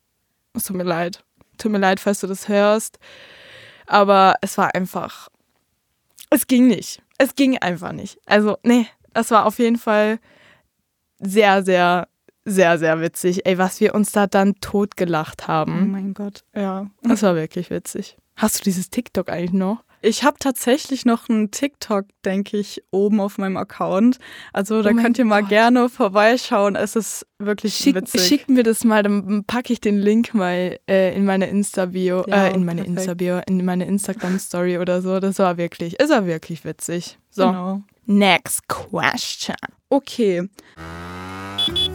Es 0.54 0.64
tut 0.64 0.78
mir 0.78 0.84
leid. 0.84 1.26
Tut 1.58 1.72
mir 1.72 1.80
leid, 1.80 2.00
falls 2.00 2.22
du 2.22 2.28
das 2.28 2.48
hörst. 2.48 2.98
Aber 3.88 4.36
es 4.40 4.58
war 4.58 4.74
einfach, 4.74 5.28
es 6.30 6.48
ging 6.48 6.68
nicht. 6.68 7.02
Es 7.18 7.36
ging 7.36 7.58
einfach 7.58 7.92
nicht. 7.92 8.20
Also, 8.26 8.58
nee, 8.64 8.88
das 9.14 9.32
war 9.32 9.46
auf 9.46 9.60
jeden 9.60 9.78
Fall 9.78 10.20
sehr, 11.20 11.64
sehr, 11.64 12.08
sehr, 12.44 12.78
sehr 12.78 13.02
witzig. 13.02 13.46
Ey, 13.46 13.58
was 13.58 13.80
wir 13.80 13.96
uns 13.96 14.12
da 14.12 14.28
dann 14.28 14.56
totgelacht 14.62 15.48
haben. 15.48 15.84
Oh 15.84 15.86
mein 15.86 16.14
Gott, 16.14 16.44
ja. 16.56 16.90
Das 17.02 17.24
war 17.24 17.36
wirklich 17.36 17.70
witzig. 17.70 18.18
Hast 18.36 18.60
du 18.60 18.64
dieses 18.64 18.90
TikTok 18.90 19.30
eigentlich 19.30 19.54
noch? 19.54 19.84
Ich 20.06 20.24
habe 20.24 20.38
tatsächlich 20.40 21.04
noch 21.06 21.30
einen 21.30 21.52
TikTok, 21.52 22.06
denke 22.24 22.58
ich, 22.58 22.84
oben 22.92 23.20
auf 23.20 23.38
meinem 23.38 23.58
Account. 23.58 24.20
Also 24.54 24.82
da 24.82 24.92
Oh 24.92 24.94
könnt 24.94 25.18
ihr 25.18 25.26
mal 25.26 25.42
Gott. 25.42 25.50
gerne 25.50 25.90
vorbeischauen. 25.90 26.76
Es 26.76 26.96
ist 26.96 27.26
wirklich 27.40 27.76
Schick, 27.76 27.96
witzig. 27.96 28.22
schick 28.22 28.48
mir 28.50 28.64
das 28.64 28.84
mal, 28.84 29.02
dann 29.04 29.44
packe 29.46 29.74
ich 29.74 29.82
den 29.82 29.98
Link 29.98 30.34
mal 30.34 30.78
äh, 30.88 31.16
in 31.16 31.26
meine 31.26 31.48
Insta-Bio, 31.48 32.24
Ja, 32.28 32.48
äh, 32.48 32.54
in 32.54 32.64
meine. 32.66 32.86
Insta-Bio, 32.86 33.42
in 33.48 33.66
meine 33.66 33.86
Instagram-Story 33.86 34.78
oder 34.78 35.02
so. 35.02 35.20
Das 35.20 35.40
war 35.40 35.58
wirklich, 35.58 36.00
es 36.00 36.10
war 36.10 36.26
wirklich 36.28 36.64
witzig. 36.66 37.18
So, 37.32 37.48
Genau. 37.48 37.82
next 38.06 38.68
question. 38.68 39.56
Okay, 39.90 40.48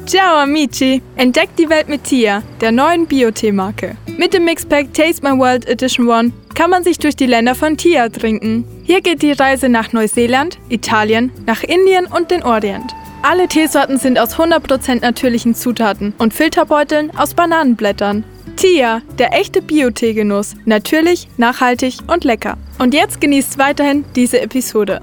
Ciao 0.07 0.38
amici! 0.38 1.02
Entdeckt 1.16 1.59
die 1.59 1.69
Welt 1.69 1.88
mit 1.88 2.04
Tia, 2.04 2.42
der 2.61 2.73
neuen 2.73 3.07
Bio-Tee-Marke. 3.07 3.97
Mit 4.16 4.35
dem 4.35 4.45
Mixpack 4.45 4.92
Taste 4.92 5.23
My 5.23 5.38
World 5.38 5.69
Edition 5.69 6.09
One 6.09 6.33
kann 6.54 6.71
man 6.71 6.83
sich 6.83 6.99
durch 6.99 7.14
die 7.14 7.26
Länder 7.26 7.54
von 7.54 7.76
Tia 7.76 8.09
trinken. 8.09 8.64
Hier 8.83 9.00
geht 9.02 9.23
die 9.23 9.33
Reise 9.33 9.69
nach 9.69 9.92
Neuseeland, 9.92 10.59
Italien, 10.69 11.30
nach 11.47 11.63
Indien 11.63 12.06
und 12.06 12.30
den 12.30 12.43
Orient. 12.43 12.93
Alle 13.23 13.47
Teesorten 13.47 13.99
sind 13.99 14.19
aus 14.19 14.36
100% 14.36 15.02
natürlichen 15.02 15.54
Zutaten 15.54 16.15
und 16.19 16.34
Filterbeuteln 16.34 17.17
aus 17.17 17.34
Bananenblättern. 17.34 18.25
Tia, 18.56 19.02
der 19.19 19.32
echte 19.32 19.63
Bio-Tee-Genuss. 19.63 20.54
Natürlich, 20.65 21.28
nachhaltig 21.36 21.99
und 22.08 22.25
lecker. 22.25 22.56
Und 22.78 22.95
jetzt 22.95 23.21
genießt 23.21 23.58
weiterhin 23.58 24.04
diese 24.17 24.41
Episode. 24.41 25.02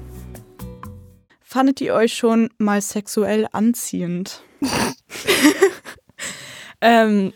fandet 1.42 1.80
ihr 1.80 1.94
euch 1.94 2.12
schon 2.14 2.50
mal 2.58 2.82
sexuell 2.82 3.46
anziehend? 3.52 4.42
Ähm, 6.80 7.32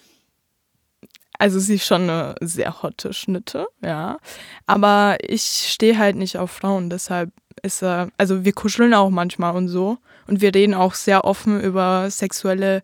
also 1.38 1.58
sie 1.58 1.74
ist 1.74 1.86
schon 1.86 2.02
eine 2.02 2.34
sehr 2.40 2.82
hotte 2.82 3.12
Schnitte, 3.12 3.66
ja. 3.82 4.18
Aber 4.66 5.18
ich 5.20 5.42
stehe 5.42 5.98
halt 5.98 6.16
nicht 6.16 6.38
auf 6.38 6.50
Frauen, 6.50 6.90
deshalb 6.90 7.32
ist 7.62 7.82
er, 7.82 8.10
also 8.16 8.44
wir 8.44 8.52
kuscheln 8.52 8.94
auch 8.94 9.10
manchmal 9.10 9.56
und 9.56 9.68
so. 9.68 9.98
Und 10.28 10.40
wir 10.40 10.54
reden 10.54 10.74
auch 10.74 10.94
sehr 10.94 11.24
offen 11.24 11.60
über 11.60 12.10
sexuelle 12.10 12.82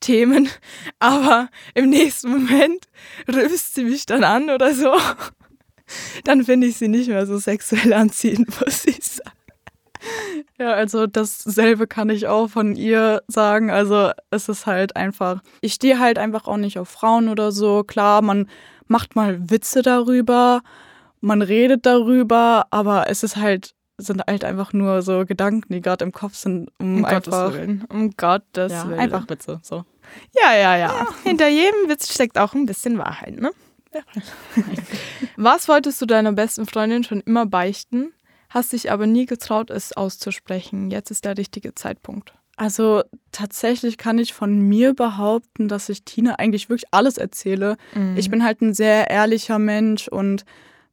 Themen. 0.00 0.48
Aber 0.98 1.50
im 1.74 1.90
nächsten 1.90 2.30
Moment 2.30 2.88
rülpst 3.28 3.74
sie 3.74 3.84
mich 3.84 4.06
dann 4.06 4.24
an 4.24 4.50
oder 4.50 4.74
so. 4.74 4.94
Dann 6.24 6.44
finde 6.44 6.66
ich 6.66 6.76
sie 6.76 6.88
nicht 6.88 7.08
mehr 7.08 7.26
so 7.26 7.38
sexuell 7.38 7.92
anziehend, 7.92 8.48
muss 8.60 8.86
ich 8.86 9.04
sagen. 9.04 9.37
Ja, 10.58 10.72
also 10.72 11.06
dasselbe 11.06 11.86
kann 11.86 12.10
ich 12.10 12.26
auch 12.26 12.48
von 12.48 12.74
ihr 12.74 13.22
sagen. 13.28 13.70
Also 13.70 14.10
es 14.30 14.48
ist 14.48 14.66
halt 14.66 14.96
einfach, 14.96 15.40
ich 15.60 15.74
stehe 15.74 15.98
halt 15.98 16.18
einfach 16.18 16.48
auch 16.48 16.56
nicht 16.56 16.78
auf 16.78 16.88
Frauen 16.88 17.28
oder 17.28 17.52
so. 17.52 17.84
Klar, 17.84 18.22
man 18.22 18.48
macht 18.88 19.14
mal 19.16 19.50
Witze 19.50 19.82
darüber, 19.82 20.62
man 21.20 21.42
redet 21.42 21.86
darüber, 21.86 22.66
aber 22.70 23.08
es 23.08 23.22
ist 23.22 23.36
halt, 23.36 23.74
sind 23.98 24.22
halt 24.26 24.44
einfach 24.44 24.72
nur 24.72 25.02
so 25.02 25.24
Gedanken, 25.26 25.72
die 25.72 25.80
gerade 25.80 26.04
im 26.04 26.12
Kopf 26.12 26.34
sind, 26.34 26.70
um, 26.78 26.98
Um 26.98 27.04
einfach, 27.04 27.30
Gottes 27.30 27.52
Willen. 27.54 27.84
Um 27.88 28.10
Gottes 28.16 28.72
ja, 28.72 28.88
Willen. 28.88 29.00
einfach 29.00 29.28
Witze, 29.28 29.60
so. 29.62 29.84
Ja, 30.40 30.54
ja, 30.54 30.76
ja, 30.76 31.06
Hinter 31.22 31.48
jedem 31.48 31.88
Witz 31.88 32.12
steckt 32.12 32.38
auch 32.38 32.54
ein 32.54 32.66
bisschen 32.66 32.98
Wahrheit, 32.98 33.38
ne? 33.38 33.50
Was 35.36 35.68
wolltest 35.68 36.00
du 36.00 36.06
deiner 36.06 36.32
besten 36.32 36.66
Freundin 36.66 37.04
schon 37.04 37.20
immer 37.20 37.46
beichten, 37.46 38.12
hast 38.48 38.72
dich 38.72 38.90
aber 38.90 39.06
nie 39.06 39.26
getraut, 39.26 39.70
es 39.70 39.92
auszusprechen? 39.96 40.90
Jetzt 40.90 41.10
ist 41.10 41.24
der 41.24 41.36
richtige 41.36 41.74
Zeitpunkt. 41.74 42.34
Also 42.56 43.04
tatsächlich 43.30 43.98
kann 43.98 44.18
ich 44.18 44.34
von 44.34 44.58
mir 44.58 44.92
behaupten, 44.92 45.68
dass 45.68 45.88
ich 45.88 46.02
Tina 46.04 46.34
eigentlich 46.36 46.68
wirklich 46.68 46.88
alles 46.90 47.16
erzähle. 47.16 47.76
Ich 48.16 48.30
bin 48.30 48.42
halt 48.42 48.60
ein 48.60 48.74
sehr 48.74 49.10
ehrlicher 49.10 49.60
Mensch 49.60 50.08
und 50.08 50.44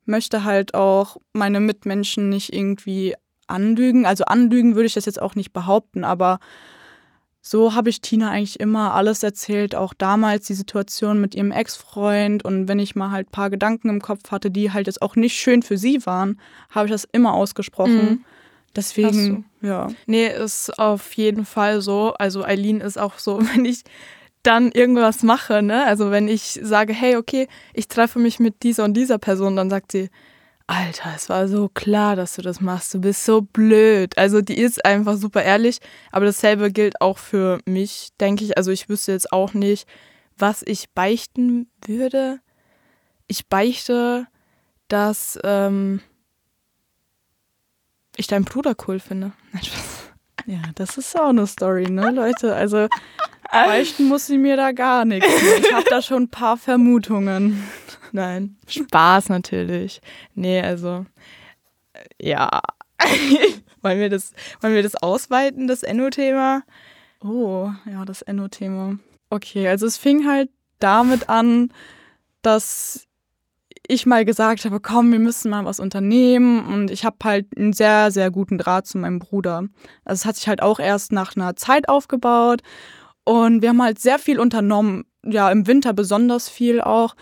möchte 0.05 0.43
halt 0.43 0.75
auch 0.75 1.17
meine 1.33 1.59
Mitmenschen 1.59 2.29
nicht 2.29 2.53
irgendwie 2.53 3.15
anlügen. 3.47 4.05
Also 4.05 4.25
anlügen 4.25 4.75
würde 4.75 4.85
ich 4.85 4.93
das 4.93 5.05
jetzt 5.05 5.19
auch 5.19 5.33
nicht 5.33 5.53
behaupten, 5.53 6.03
aber 6.03 6.39
so 7.47 7.75
habe 7.75 7.91
ich 7.91 8.01
Tina 8.01 8.31
eigentlich 8.31 8.59
immer 8.59 8.95
alles 8.95 9.21
erzählt, 9.21 9.75
auch 9.75 9.93
damals 9.93 10.47
die 10.47 10.55
Situation 10.55 11.21
mit 11.21 11.35
ihrem 11.35 11.51
Ex-Freund 11.51 12.43
und 12.43 12.67
wenn 12.67 12.79
ich 12.79 12.95
mal 12.95 13.11
halt 13.11 13.27
ein 13.27 13.31
paar 13.31 13.51
Gedanken 13.51 13.89
im 13.89 14.01
Kopf 14.01 14.31
hatte, 14.31 14.49
die 14.49 14.71
halt 14.71 14.87
jetzt 14.87 14.99
auch 15.03 15.15
nicht 15.15 15.37
schön 15.37 15.61
für 15.61 15.77
sie 15.77 16.03
waren, 16.07 16.39
habe 16.71 16.87
ich 16.87 16.91
das 16.91 17.07
immer 17.11 17.35
ausgesprochen. 17.35 18.09
Mhm. 18.09 18.25
Deswegen, 18.75 19.45
ja. 19.61 19.89
Nee, 20.07 20.27
ist 20.27 20.79
auf 20.79 21.13
jeden 21.13 21.45
Fall 21.45 21.81
so. 21.81 22.15
Also 22.17 22.43
Eileen 22.43 22.81
ist 22.81 22.97
auch 22.97 23.19
so, 23.19 23.39
wenn 23.53 23.63
ich 23.63 23.83
dann 24.41 24.71
irgendwas 24.71 25.21
mache, 25.21 25.61
ne? 25.61 25.85
Also 25.85 26.09
wenn 26.09 26.27
ich 26.27 26.59
sage, 26.63 26.93
hey, 26.93 27.15
okay, 27.15 27.47
ich 27.75 27.87
treffe 27.87 28.17
mich 28.17 28.39
mit 28.39 28.63
dieser 28.63 28.85
und 28.85 28.95
dieser 28.95 29.19
Person, 29.19 29.55
dann 29.55 29.69
sagt 29.69 29.91
sie, 29.91 30.09
Alter, 30.67 31.13
es 31.15 31.29
war 31.29 31.47
so 31.47 31.69
klar, 31.69 32.15
dass 32.15 32.35
du 32.35 32.41
das 32.41 32.59
machst. 32.59 32.93
Du 32.93 33.01
bist 33.01 33.23
so 33.23 33.41
blöd. 33.41 34.17
Also 34.17 34.41
die 34.41 34.57
ist 34.57 34.83
einfach 34.83 35.15
super 35.17 35.43
ehrlich, 35.43 35.79
aber 36.11 36.25
dasselbe 36.25 36.71
gilt 36.71 37.01
auch 37.01 37.19
für 37.19 37.59
mich, 37.65 38.09
denke 38.19 38.43
ich. 38.43 38.57
Also 38.57 38.71
ich 38.71 38.89
wüsste 38.89 39.11
jetzt 39.11 39.31
auch 39.31 39.53
nicht, 39.53 39.87
was 40.37 40.63
ich 40.65 40.89
beichten 40.91 41.69
würde. 41.85 42.39
Ich 43.27 43.47
beichte, 43.47 44.27
dass 44.87 45.39
ähm, 45.43 46.01
ich 48.15 48.27
deinen 48.27 48.45
Bruder 48.45 48.75
cool 48.87 48.99
finde. 48.99 49.33
Ja, 50.47 50.61
das 50.75 50.97
ist 50.99 51.19
auch 51.19 51.29
eine 51.29 51.47
Story, 51.47 51.89
ne, 51.89 52.11
Leute? 52.11 52.53
Also, 52.53 52.87
beichten 53.51 54.07
muss 54.07 54.27
sie 54.27 54.37
mir 54.37 54.55
da 54.55 54.73
gar 54.73 55.03
nichts. 55.03 55.27
Ich 55.57 55.73
habe 55.73 55.85
da 55.89 56.03
schon 56.03 56.23
ein 56.23 56.29
paar 56.29 56.55
Vermutungen. 56.55 57.63
Nein, 58.15 58.55
Spaß 58.65 59.27
natürlich. 59.27 59.99
Nee, 60.35 60.61
also, 60.61 61.05
äh, 61.91 62.29
ja. 62.29 62.61
wollen, 63.81 63.99
wir 63.99 64.09
das, 64.09 64.31
wollen 64.61 64.73
wir 64.73 64.83
das 64.83 64.95
ausweiten, 64.95 65.67
das 65.67 65.83
Enno-Thema? 65.83 66.63
Oh, 67.21 67.71
ja, 67.85 68.05
das 68.05 68.21
Enno-Thema. 68.21 68.99
Okay, 69.29 69.67
also 69.67 69.85
es 69.85 69.97
fing 69.97 70.25
halt 70.25 70.49
damit 70.79 71.27
an, 71.27 71.73
dass 72.41 73.05
ich 73.85 74.05
mal 74.05 74.23
gesagt 74.23 74.63
habe, 74.63 74.79
komm, 74.79 75.11
wir 75.11 75.19
müssen 75.19 75.51
mal 75.51 75.65
was 75.65 75.81
unternehmen. 75.81 76.65
Und 76.65 76.91
ich 76.91 77.03
habe 77.03 77.17
halt 77.21 77.47
einen 77.57 77.73
sehr, 77.73 78.11
sehr 78.11 78.31
guten 78.31 78.57
Draht 78.57 78.87
zu 78.87 78.97
meinem 78.97 79.19
Bruder. 79.19 79.65
Also 80.05 80.21
es 80.21 80.25
hat 80.25 80.37
sich 80.37 80.47
halt 80.47 80.61
auch 80.61 80.79
erst 80.79 81.11
nach 81.11 81.35
einer 81.35 81.57
Zeit 81.57 81.89
aufgebaut. 81.89 82.61
Und 83.25 83.61
wir 83.61 83.69
haben 83.69 83.83
halt 83.83 83.99
sehr 83.99 84.19
viel 84.19 84.39
unternommen. 84.39 85.03
Ja, 85.25 85.51
im 85.51 85.67
Winter 85.67 85.91
besonders 85.91 86.47
viel 86.47 86.79
auch. 86.79 87.15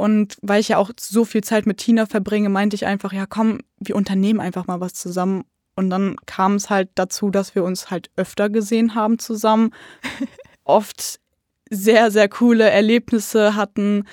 Und 0.00 0.38
weil 0.40 0.60
ich 0.60 0.68
ja 0.68 0.78
auch 0.78 0.90
so 0.98 1.26
viel 1.26 1.44
Zeit 1.44 1.66
mit 1.66 1.76
Tina 1.76 2.06
verbringe, 2.06 2.48
meinte 2.48 2.74
ich 2.74 2.86
einfach, 2.86 3.12
ja 3.12 3.26
komm, 3.26 3.58
wir 3.80 3.96
unternehmen 3.96 4.40
einfach 4.40 4.66
mal 4.66 4.80
was 4.80 4.94
zusammen. 4.94 5.44
Und 5.76 5.90
dann 5.90 6.16
kam 6.24 6.54
es 6.54 6.70
halt 6.70 6.88
dazu, 6.94 7.28
dass 7.28 7.54
wir 7.54 7.64
uns 7.64 7.90
halt 7.90 8.10
öfter 8.16 8.48
gesehen 8.48 8.94
haben 8.94 9.18
zusammen. 9.18 9.74
Oft 10.64 11.20
sehr, 11.68 12.10
sehr 12.10 12.30
coole 12.30 12.70
Erlebnisse 12.70 13.56
hatten. 13.56 14.04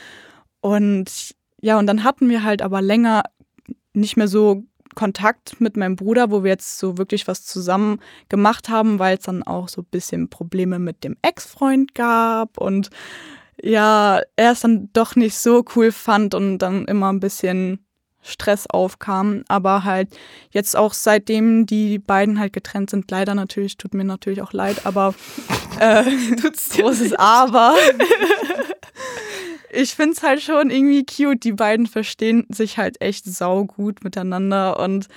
Und 0.60 1.34
ja, 1.62 1.80
und 1.80 1.88
dann 1.88 2.04
hatten 2.04 2.28
wir 2.28 2.44
halt 2.44 2.62
aber 2.62 2.82
länger 2.82 3.24
nicht 3.94 4.18
mehr 4.18 4.28
so 4.28 4.66
Kontakt 4.94 5.62
mit 5.62 5.78
meinem 5.78 5.96
Bruder, 5.96 6.32
wo 6.32 6.44
wir 6.44 6.52
jetzt 6.52 6.80
so 6.80 6.98
wirklich 6.98 7.30
was 7.30 7.46
zusammen 7.46 8.02
gemacht 8.28 8.68
haben, 8.68 9.00
weil 9.00 9.16
es 9.20 9.24
dann 9.24 9.42
auch 9.42 9.70
so 9.70 9.84
ein 9.84 9.88
bisschen 9.90 10.28
Probleme 10.28 10.80
mit 10.80 11.06
dem 11.06 11.16
Ex-Freund 11.22 11.96
gab 11.96 12.58
und 12.58 12.90
ja, 13.62 14.22
er 14.36 14.52
es 14.52 14.62
dann 14.62 14.90
doch 14.94 15.16
nicht 15.16 15.38
so 15.38 15.64
cool 15.76 15.92
fand 15.92 16.36
und 16.36 16.60
dann 16.60 16.86
immer 16.86 17.12
ein 17.12 17.20
bisschen 17.20 17.86
Stress 18.22 18.68
aufkam. 18.68 19.44
Aber 19.48 19.84
halt 19.84 20.10
jetzt 20.52 20.76
auch 20.76 20.94
seitdem 20.94 21.66
die 21.66 22.00
beiden 22.00 22.40
halt 22.40 22.54
getrennt 22.54 22.90
sind, 22.90 23.10
leider 23.10 23.36
natürlich, 23.36 23.78
tut 23.78 23.94
mir 23.94 24.04
natürlich 24.04 24.42
auch 24.42 24.54
leid, 24.54 24.86
aber 24.86 25.16
äh, 25.80 26.04
großes 26.76 27.14
Aber. 27.14 27.76
ich 29.72 29.96
finde 29.96 30.14
es 30.14 30.24
halt 30.24 30.42
schon 30.42 30.70
irgendwie 30.70 31.06
cute. 31.06 31.44
Die 31.44 31.54
beiden 31.54 31.88
verstehen 31.88 32.46
sich 32.50 32.78
halt 32.78 33.02
echt 33.02 33.26
saugut 33.26 34.04
miteinander 34.04 34.80
und 34.80 35.08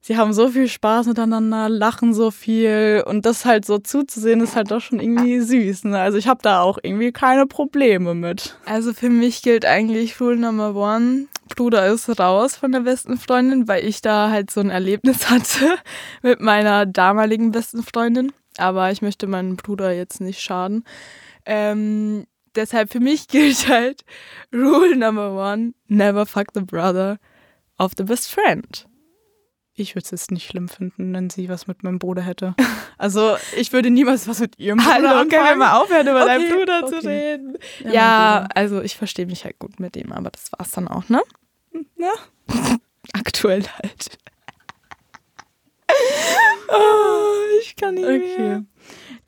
sie 0.00 0.16
haben 0.16 0.32
so 0.32 0.48
viel 0.48 0.68
Spaß 0.68 1.06
miteinander, 1.06 1.68
lachen 1.68 2.12
so 2.12 2.30
viel 2.30 3.02
und 3.06 3.24
das 3.24 3.44
halt 3.44 3.64
so 3.64 3.78
zuzusehen 3.78 4.40
ist 4.40 4.56
halt 4.56 4.70
doch 4.70 4.80
schon 4.80 5.00
irgendwie 5.00 5.40
süß. 5.40 5.84
Ne? 5.84 5.98
Also 5.98 6.18
ich 6.18 6.28
habe 6.28 6.40
da 6.42 6.60
auch 6.60 6.78
irgendwie 6.82 7.12
keine 7.12 7.46
Probleme 7.46 8.14
mit. 8.14 8.56
Also 8.66 8.92
für 8.92 9.08
mich 9.08 9.42
gilt 9.42 9.64
eigentlich 9.64 10.20
Rule 10.20 10.36
Number 10.36 10.74
One, 10.74 11.28
Bruder 11.54 11.86
ist 11.86 12.08
raus 12.18 12.56
von 12.56 12.72
der 12.72 12.80
besten 12.80 13.16
Freundin, 13.18 13.68
weil 13.68 13.84
ich 13.84 14.02
da 14.02 14.30
halt 14.30 14.50
so 14.50 14.60
ein 14.60 14.70
Erlebnis 14.70 15.30
hatte 15.30 15.76
mit 16.22 16.40
meiner 16.40 16.86
damaligen 16.86 17.52
besten 17.52 17.82
Freundin. 17.82 18.32
Aber 18.58 18.90
ich 18.90 19.00
möchte 19.00 19.26
meinem 19.26 19.56
Bruder 19.56 19.92
jetzt 19.92 20.20
nicht 20.20 20.40
schaden. 20.40 20.84
Ähm, 21.46 22.26
deshalb 22.54 22.90
für 22.92 23.00
mich 23.00 23.28
gilt 23.28 23.68
halt 23.68 24.04
Rule 24.52 24.96
Number 24.96 25.32
One, 25.32 25.74
never 25.88 26.26
fuck 26.26 26.48
the 26.54 26.60
brother 26.62 27.18
of 27.78 27.92
the 27.96 28.04
best 28.04 28.30
friend. 28.30 28.86
Ich 29.74 29.94
würde 29.94 30.04
es 30.04 30.10
jetzt 30.10 30.30
nicht 30.30 30.46
schlimm 30.46 30.68
finden, 30.68 31.14
wenn 31.14 31.30
sie 31.30 31.48
was 31.48 31.66
mit 31.66 31.82
meinem 31.82 31.98
Bruder 31.98 32.22
hätte. 32.22 32.54
Also 32.98 33.36
ich 33.56 33.72
würde 33.72 33.90
niemals 33.90 34.28
was 34.28 34.38
mit 34.38 34.56
ihrem 34.60 34.78
Bruder 34.78 34.92
Hallo, 34.94 35.08
anfangen. 35.08 35.28
können 35.30 35.44
wir 35.44 35.56
mal 35.56 35.80
aufhören, 35.80 36.06
über 36.06 36.22
Okay, 36.22 36.26
deinen 36.38 36.56
Bruder 36.56 36.82
okay. 36.84 37.00
zu 37.00 37.08
reden? 37.08 37.58
Ja, 37.82 37.90
Ja, 37.92 38.48
also 38.54 38.80
ich 38.80 38.96
verstehe 38.96 39.26
mich 39.26 39.44
halt 39.44 39.58
gut 39.58 39.80
mit 39.80 39.96
ihm, 39.96 40.12
aber 40.12 40.30
das 40.30 40.52
war's 40.52 40.70
dann 40.70 40.86
auch, 40.86 41.08
ne? 41.08 41.20
Ja. 41.96 42.12
Aktuell 43.14 43.64
halt. 43.66 44.18
oh, 46.68 47.58
ich 47.60 47.74
kann 47.76 47.94
nicht 47.94 48.04
Okay. 48.04 48.38
mehr. 48.38 48.64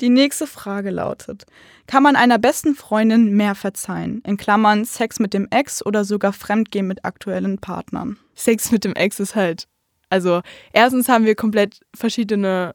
Die 0.01 0.09
nächste 0.11 0.47
Frage 0.47 0.91
lautet: 0.91 1.47
Kann 1.87 2.03
man 2.03 2.17
einer 2.17 2.39
besten 2.39 2.75
Freundin 2.75 3.35
mehr 3.35 3.55
verzeihen? 3.55 4.23
In 4.27 4.37
Klammern 4.37 4.85
Sex 4.85 5.19
mit 5.21 5.35
dem 5.35 5.49
Ex 5.51 5.85
oder 5.85 6.05
sogar 6.05 6.33
Fremdgehen 6.33 6.87
mit 6.87 7.05
aktuellen 7.05 7.59
Partnern? 7.59 8.19
Sex 8.35 8.71
mit 8.73 8.85
dem 8.85 8.95
Ex 8.95 9.21
ist 9.21 9.35
halt. 9.35 9.69
Also, 10.09 10.41
erstens 10.73 11.09
haben 11.09 11.25
wir 11.25 11.35
komplett 11.35 11.81
verschiedene 11.95 12.75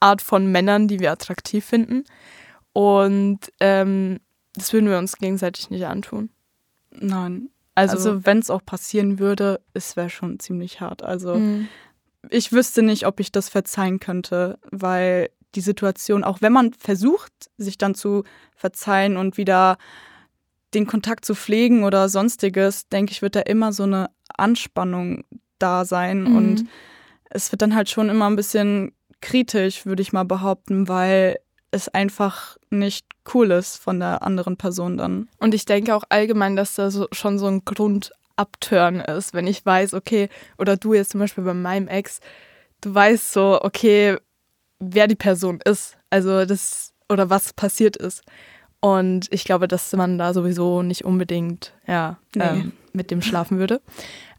Art 0.00 0.22
von 0.22 0.50
Männern, 0.50 0.88
die 0.88 1.00
wir 1.00 1.12
attraktiv 1.12 1.64
finden. 1.64 2.04
Und 2.72 3.40
ähm, 3.60 4.20
das 4.54 4.72
würden 4.72 4.88
wir 4.88 4.98
uns 4.98 5.16
gegenseitig 5.16 5.70
nicht 5.70 5.86
antun. 5.86 6.30
Nein. 6.90 7.50
Also, 7.74 7.96
Also, 7.96 8.24
wenn 8.26 8.38
es 8.38 8.50
auch 8.50 8.64
passieren 8.64 9.18
würde, 9.18 9.60
es 9.74 9.96
wäre 9.96 10.08
schon 10.10 10.38
ziemlich 10.40 10.80
hart. 10.80 11.02
Also 11.02 11.34
Mhm. 11.36 11.68
ich 12.30 12.52
wüsste 12.52 12.82
nicht, 12.82 13.06
ob 13.06 13.20
ich 13.20 13.32
das 13.32 13.48
verzeihen 13.50 14.00
könnte, 14.00 14.58
weil 14.70 15.30
die 15.56 15.60
Situation, 15.60 16.22
auch 16.22 16.40
wenn 16.42 16.52
man 16.52 16.72
versucht, 16.74 17.32
sich 17.56 17.78
dann 17.78 17.94
zu 17.94 18.24
verzeihen 18.54 19.16
und 19.16 19.36
wieder 19.36 19.78
den 20.74 20.86
Kontakt 20.86 21.24
zu 21.24 21.34
pflegen 21.34 21.84
oder 21.84 22.08
sonstiges, 22.08 22.88
denke 22.88 23.12
ich, 23.12 23.22
wird 23.22 23.34
da 23.34 23.40
immer 23.40 23.72
so 23.72 23.84
eine 23.84 24.10
Anspannung 24.36 25.24
da 25.58 25.84
sein 25.84 26.24
Mhm. 26.24 26.36
und 26.36 26.64
es 27.30 27.50
wird 27.50 27.62
dann 27.62 27.74
halt 27.74 27.90
schon 27.90 28.08
immer 28.08 28.28
ein 28.28 28.36
bisschen 28.36 28.92
kritisch, 29.20 29.86
würde 29.86 30.02
ich 30.02 30.12
mal 30.12 30.24
behaupten, 30.24 30.88
weil 30.88 31.38
es 31.70 31.88
einfach 31.88 32.56
nicht 32.70 33.06
cool 33.34 33.50
ist 33.50 33.76
von 33.76 33.98
der 33.98 34.22
anderen 34.22 34.56
Person 34.56 34.96
dann. 34.96 35.28
Und 35.38 35.54
ich 35.54 35.64
denke 35.64 35.94
auch 35.94 36.04
allgemein, 36.08 36.56
dass 36.56 36.74
da 36.74 36.90
so, 36.90 37.08
schon 37.12 37.38
so 37.38 37.46
ein 37.46 37.64
Grundabturn 37.64 39.00
ist, 39.00 39.34
wenn 39.34 39.46
ich 39.46 39.64
weiß, 39.64 39.94
okay, 39.94 40.28
oder 40.58 40.76
du 40.76 40.94
jetzt 40.94 41.10
zum 41.10 41.20
Beispiel 41.20 41.44
bei 41.44 41.54
meinem 41.54 41.88
Ex, 41.88 42.20
du 42.80 42.94
weißt 42.94 43.32
so, 43.32 43.60
okay, 43.62 44.16
wer 44.78 45.06
die 45.08 45.14
Person 45.16 45.60
ist, 45.64 45.96
also 46.10 46.44
das 46.44 46.92
oder 47.08 47.30
was 47.30 47.52
passiert 47.52 47.96
ist. 47.96 48.22
Und 48.80 49.26
ich 49.32 49.44
glaube, 49.44 49.68
dass 49.68 49.92
man 49.94 50.18
da 50.18 50.34
sowieso 50.34 50.82
nicht 50.82 51.04
unbedingt 51.04 51.72
ja, 51.86 52.18
Nee. 52.34 52.42
ähm, 52.44 52.72
mit 52.92 53.10
dem 53.10 53.22
schlafen 53.22 53.58
würde. 53.58 53.80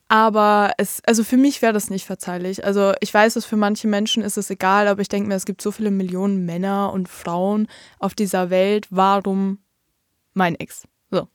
Aber 0.09 0.71
es, 0.77 1.01
also 1.05 1.23
für 1.25 1.35
mich 1.35 1.61
wäre 1.61 1.73
das 1.73 1.89
nicht 1.89 2.05
verzeihlich. 2.05 2.63
Also 2.63 2.93
ich 3.01 3.13
weiß, 3.13 3.33
dass 3.33 3.45
für 3.45 3.57
manche 3.57 3.87
Menschen 3.89 4.23
ist 4.23 4.37
es 4.37 4.49
egal, 4.49 4.87
aber 4.87 5.01
ich 5.01 5.09
denke 5.09 5.27
mir, 5.27 5.35
es 5.35 5.45
gibt 5.45 5.61
so 5.61 5.71
viele 5.71 5.91
Millionen 5.91 6.45
Männer 6.45 6.93
und 6.93 7.09
Frauen 7.09 7.67
auf 7.99 8.13
dieser 8.15 8.49
Welt. 8.49 8.87
Warum 8.89 9.57
mein 10.33 10.55
Ex? 10.55 10.83
So. 11.11 11.27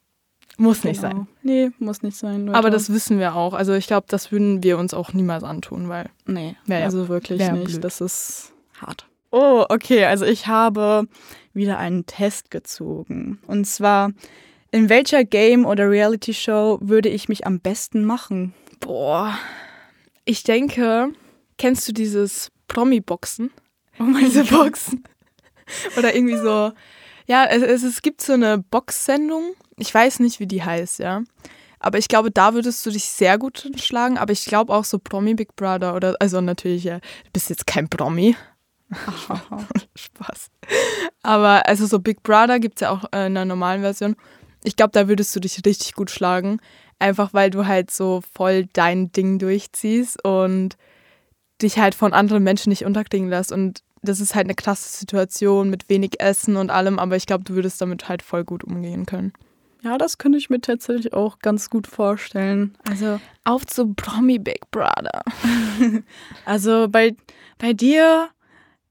Muss 0.56 0.84
nicht 0.84 1.00
sein. 1.00 1.10
Genau. 1.12 1.26
Nee, 1.42 1.70
muss 1.78 2.02
nicht 2.02 2.16
sein. 2.16 2.46
Leute. 2.46 2.56
Aber 2.58 2.70
das 2.70 2.90
wissen 2.90 3.18
wir 3.18 3.34
auch. 3.34 3.52
Also 3.52 3.74
ich 3.74 3.86
glaube, 3.86 4.06
das 4.08 4.32
würden 4.32 4.62
wir 4.62 4.78
uns 4.78 4.94
auch 4.94 5.12
niemals 5.12 5.44
antun, 5.44 5.90
weil. 5.90 6.08
Nee, 6.24 6.56
Wär 6.64 6.78
ja- 6.78 6.84
also 6.86 7.08
wirklich 7.08 7.40
nicht. 7.50 7.64
blöd. 7.66 7.84
Das 7.84 8.00
ist 8.00 8.51
hart. 8.83 9.07
Oh, 9.31 9.64
okay. 9.68 10.05
Also 10.05 10.25
ich 10.27 10.47
habe 10.47 11.07
wieder 11.55 11.79
einen 11.79 12.07
Test 12.07 12.51
gezogen. 12.51 13.40
Und 13.47 13.66
zwar, 13.66 14.12
in 14.71 14.88
welcher 14.88 15.25
Game- 15.25 15.64
oder 15.64 15.90
Reality-Show 15.90 16.79
würde 16.83 17.09
ich 17.09 17.29
mich 17.29 17.47
am 17.47 17.61
besten 17.61 18.05
machen? 18.05 18.55
Boah. 18.81 19.38
Ich 20.25 20.42
denke, 20.42 21.12
kennst 21.59 21.88
du 21.88 21.92
dieses 21.92 22.51
Promi-Boxen? 22.68 23.51
Oh 23.99 24.05
mein 24.05 24.25
Diese 24.25 24.45
Boxen. 24.45 25.05
Oder 25.97 26.14
irgendwie 26.14 26.37
so. 26.37 26.73
Ja, 27.27 27.47
es, 27.47 27.62
es, 27.62 27.83
es 27.83 28.03
gibt 28.03 28.21
so 28.21 28.33
eine 28.33 28.59
Box-Sendung. 28.59 29.55
Ich 29.79 29.92
weiß 29.92 30.21
nicht, 30.21 30.40
wie 30.40 30.47
die 30.47 30.62
heißt, 30.62 30.99
ja. 30.99 31.23
Aber 31.79 31.99
ich 31.99 32.09
glaube, 32.09 32.31
da 32.31 32.55
würdest 32.55 32.85
du 32.87 32.90
dich 32.90 33.05
sehr 33.05 33.38
gut 33.38 33.71
schlagen. 33.77 34.18
Aber 34.18 34.33
ich 34.33 34.45
glaube 34.45 34.73
auch 34.73 34.85
so 34.85 34.99
Promi 34.99 35.35
Big 35.35 35.57
Brother 35.57 35.95
oder, 35.95 36.14
also 36.21 36.40
natürlich, 36.40 36.85
ja, 36.85 36.99
du 36.99 37.31
bist 37.33 37.51
jetzt 37.51 37.66
kein 37.66 37.88
Promi. 37.88 38.37
Spaß. 39.96 40.50
Aber 41.22 41.66
also 41.66 41.87
so 41.87 41.98
Big 41.98 42.22
Brother 42.22 42.61
gibt 42.61 42.76
es 42.76 42.81
ja 42.83 42.90
auch 42.90 43.05
äh, 43.12 43.26
in 43.26 43.35
der 43.35 43.44
normalen 43.44 43.83
Version. 43.83 44.16
Ich 44.64 44.76
glaube, 44.76 44.92
da 44.92 45.09
würdest 45.09 45.35
du 45.35 45.40
dich 45.40 45.61
richtig 45.64 45.94
gut 45.94 46.11
schlagen. 46.11 46.61
Einfach 46.98 47.35
weil 47.35 47.50
du 47.50 47.66
halt 47.66 47.90
so 47.90 48.22
voll 48.33 48.66
dein 48.72 49.11
Ding 49.12 49.38
durchziehst 49.38 50.24
und 50.24 50.76
dich 51.61 51.78
halt 51.78 51.94
von 51.94 52.12
anderen 52.12 52.42
Menschen 52.42 52.70
nicht 52.70 52.85
unterkriegen 52.85 53.28
lässt. 53.28 53.52
Und 53.52 53.83
das 54.02 54.20
ist 54.20 54.35
halt 54.35 54.46
eine 54.46 54.55
klasse 54.55 54.88
Situation 54.88 55.70
mit 55.70 55.88
wenig 55.88 56.20
Essen 56.20 56.57
und 56.57 56.70
allem, 56.70 56.98
aber 56.98 57.16
ich 57.16 57.26
glaube, 57.26 57.44
du 57.44 57.55
würdest 57.55 57.81
damit 57.81 58.09
halt 58.09 58.22
voll 58.22 58.44
gut 58.44 58.64
umgehen 58.64 59.07
können. 59.07 59.33
Ja, 59.83 59.98
das 59.98 60.18
könnte 60.18 60.38
ich 60.38 60.48
mir 60.48 60.61
tatsächlich 60.61 61.12
auch 61.12 61.40
ganz 61.40 61.68
gut 61.68 61.88
vorstellen. 61.88 62.76
Also, 62.88 63.20
Auf 63.44 63.66
zu 63.66 63.94
Promi 63.94 64.38
Big 64.38 64.70
Brother. 64.70 65.22
also 66.44 66.87
bei, 66.88 67.16
bei 67.59 67.72
dir, 67.72 68.28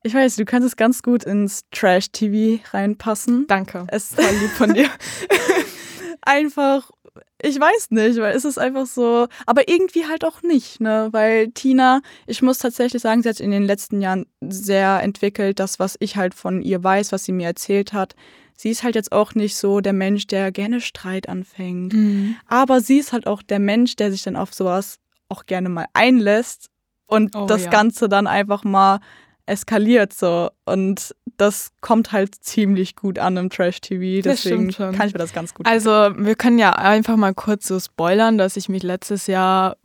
ich 0.04 0.14
weiß, 0.14 0.36
du 0.36 0.46
könntest 0.46 0.78
ganz 0.78 1.04
gut 1.04 1.24
ins 1.24 1.64
Trash-TV 1.72 2.64
reinpassen. 2.74 3.46
Danke. 3.48 3.86
Es 3.88 4.12
ist 4.12 4.22
voll 4.22 4.36
lieb 4.36 4.52
von 4.52 4.74
dir. 4.74 4.90
einfach, 6.22 6.90
ich 7.42 7.60
weiß 7.60 7.92
nicht, 7.92 8.18
weil 8.20 8.36
es 8.36 8.46
ist 8.46 8.58
einfach 8.58 8.86
so, 8.86 9.28
aber 9.46 9.68
irgendwie 9.68 10.08
halt 10.08 10.24
auch 10.26 10.42
nicht, 10.44 10.80
ne? 10.80 11.10
Weil 11.12 11.50
Tina, 11.50 12.02
ich 12.26 12.42
muss 12.42 12.58
tatsächlich 12.60 13.02
sagen, 13.02 13.22
sie 13.22 13.30
hat 13.30 13.40
in 13.40 13.52
den 13.52 13.64
letzten 13.66 14.02
Jahren 14.02 14.26
sehr 14.42 15.02
entwickelt, 15.02 15.60
das, 15.60 15.80
was 15.80 15.98
ich 16.00 16.16
halt 16.16 16.34
von 16.34 16.62
ihr 16.62 16.84
weiß, 16.84 17.12
was 17.12 17.26
sie 17.26 17.32
mir 17.32 17.48
erzählt 17.48 17.94
hat. 17.94 18.16
Sie 18.56 18.70
ist 18.70 18.84
halt 18.84 18.96
jetzt 18.96 19.12
auch 19.12 19.34
nicht 19.34 19.56
so 19.56 19.82
der 19.82 19.94
Mensch, 19.94 20.28
der 20.28 20.52
gerne 20.52 20.82
Streit 20.82 21.28
anfängt. 21.28 21.94
Mhm. 21.94 22.36
Aber 22.48 22.80
sie 22.80 23.00
ist 23.00 23.12
halt 23.12 23.26
auch 23.26 23.42
der 23.42 23.60
Mensch, 23.60 23.96
der 23.96 24.12
sich 24.12 24.22
dann 24.22 24.36
auf 24.36 24.54
sowas 24.54 25.00
auch 25.30 25.46
gerne 25.46 25.70
mal 25.70 25.88
einlässt 25.94 26.70
und 27.08 27.36
Oh, 27.36 27.46
das 27.46 27.66
ja. 27.66 27.72
Ganze 27.72 28.08
dann 28.08 28.28
einfach 28.28 28.64
mal 28.64 29.00
eskaliert 29.46 30.14
so. 30.14 30.50
Und 30.66 31.16
das 31.38 31.72
kommt 31.82 32.12
halt 32.12 32.36
ziemlich 32.36 32.96
gut 32.96 33.20
an 33.20 33.38
im 33.38 33.50
Trash-TV. 33.50 34.22
Deswegen 34.24 34.72
kann 34.72 35.08
ich 35.08 35.14
mir 35.14 35.20
das 35.20 35.34
ganz 35.34 35.54
gut 35.54 35.66
Also, 35.66 35.90
wir 35.90 36.36
können 36.36 36.60
ja 36.60 36.74
einfach 36.74 37.18
mal 37.18 37.34
kurz 37.34 37.68
so 37.68 37.80
spoilern, 37.80 38.38
dass 38.38 38.58
ich 38.58 38.70
mich 38.70 38.84
letztes 38.84 39.28
Jahr 39.28 39.78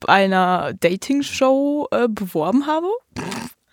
bei 0.00 0.24
einer 0.24 0.72
Dating-Show 0.74 1.88
äh, 1.90 2.08
beworben 2.08 2.66
habe. 2.66 2.88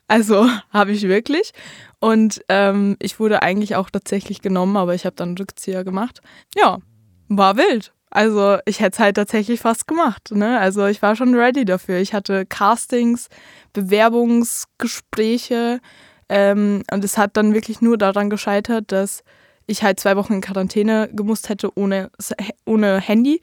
Also 0.07 0.47
habe 0.71 0.91
ich 0.91 1.03
wirklich. 1.03 1.51
Und 1.99 2.41
ähm, 2.49 2.97
ich 2.99 3.19
wurde 3.19 3.41
eigentlich 3.41 3.75
auch 3.75 3.89
tatsächlich 3.89 4.41
genommen, 4.41 4.75
aber 4.75 4.95
ich 4.95 5.05
habe 5.05 5.15
dann 5.15 5.37
Rückzieher 5.37 5.83
gemacht. 5.83 6.21
Ja, 6.55 6.79
war 7.27 7.57
wild. 7.57 7.93
Also 8.11 8.57
ich 8.65 8.81
hätte 8.81 8.95
es 8.95 8.99
halt 8.99 9.15
tatsächlich 9.15 9.61
fast 9.61 9.87
gemacht. 9.87 10.31
Ne? 10.31 10.59
Also 10.59 10.85
ich 10.85 11.01
war 11.01 11.15
schon 11.15 11.33
ready 11.33 11.65
dafür. 11.65 11.99
Ich 11.99 12.13
hatte 12.13 12.45
Castings, 12.45 13.29
Bewerbungsgespräche 13.73 15.79
ähm, 16.29 16.83
und 16.91 17.03
es 17.03 17.17
hat 17.17 17.37
dann 17.37 17.53
wirklich 17.53 17.81
nur 17.81 17.97
daran 17.97 18.29
gescheitert, 18.29 18.91
dass 18.91 19.23
ich 19.65 19.83
halt 19.83 19.99
zwei 19.99 20.17
Wochen 20.17 20.33
in 20.33 20.41
Quarantäne 20.41 21.09
gemusst 21.13 21.49
hätte 21.49 21.69
ohne, 21.75 22.11
ohne 22.65 22.99
Handy. 22.99 23.41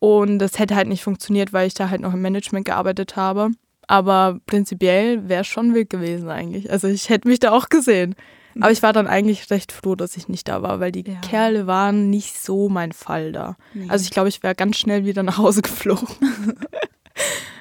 Und 0.00 0.38
das 0.38 0.58
hätte 0.58 0.74
halt 0.74 0.88
nicht 0.88 1.04
funktioniert, 1.04 1.52
weil 1.52 1.68
ich 1.68 1.74
da 1.74 1.90
halt 1.90 2.00
noch 2.00 2.14
im 2.14 2.22
Management 2.22 2.64
gearbeitet 2.64 3.16
habe. 3.16 3.50
Aber 3.86 4.40
prinzipiell 4.46 5.28
wäre 5.28 5.42
es 5.42 5.46
schon 5.46 5.74
wild 5.74 5.90
gewesen 5.90 6.30
eigentlich. 6.30 6.70
Also 6.70 6.88
ich 6.88 7.10
hätte 7.10 7.28
mich 7.28 7.38
da 7.38 7.52
auch 7.52 7.68
gesehen. 7.68 8.14
Aber 8.56 8.72
ich 8.72 8.82
war 8.82 8.92
dann 8.92 9.06
eigentlich 9.06 9.50
recht 9.50 9.72
froh, 9.72 9.94
dass 9.94 10.16
ich 10.16 10.28
nicht 10.28 10.48
da 10.48 10.62
war, 10.62 10.80
weil 10.80 10.92
die 10.92 11.04
ja. 11.08 11.20
Kerle 11.20 11.66
waren 11.66 12.10
nicht 12.10 12.40
so 12.40 12.68
mein 12.68 12.92
Fall 12.92 13.32
da. 13.32 13.56
Nee. 13.74 13.86
Also 13.88 14.04
ich 14.04 14.10
glaube, 14.10 14.28
ich 14.28 14.42
wäre 14.42 14.54
ganz 14.54 14.76
schnell 14.76 15.04
wieder 15.04 15.22
nach 15.22 15.38
Hause 15.38 15.62
geflogen. 15.62 16.08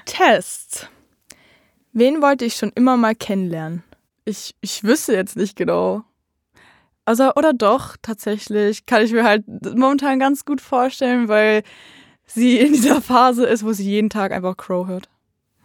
Test. 0.06 0.90
Wen 1.94 2.22
wollte 2.22 2.46
ich 2.46 2.56
schon 2.56 2.72
immer 2.76 2.98
mal 2.98 3.16
kennenlernen? 3.16 3.84
Ich, 4.26 4.56
ich 4.62 4.84
wüsste 4.84 5.14
jetzt 5.14 5.36
nicht 5.36 5.56
genau. 5.56 6.04
Also, 7.06 7.34
oder 7.34 7.54
doch, 7.54 7.96
tatsächlich, 8.02 8.86
kann 8.86 9.04
ich 9.04 9.12
mir 9.12 9.24
halt 9.24 9.44
momentan 9.76 10.20
ganz 10.20 10.46
gut 10.46 10.62
vorstellen, 10.62 11.28
weil 11.28 11.64
sie 12.26 12.60
in 12.60 12.74
dieser 12.74 13.02
Phase 13.02 13.46
ist, 13.46 13.66
wo 13.66 13.74
sie 13.74 13.86
jeden 13.86 14.10
Tag 14.12 14.32
einfach 14.32 14.56
Crow 14.56 14.88
hört. 14.88 15.10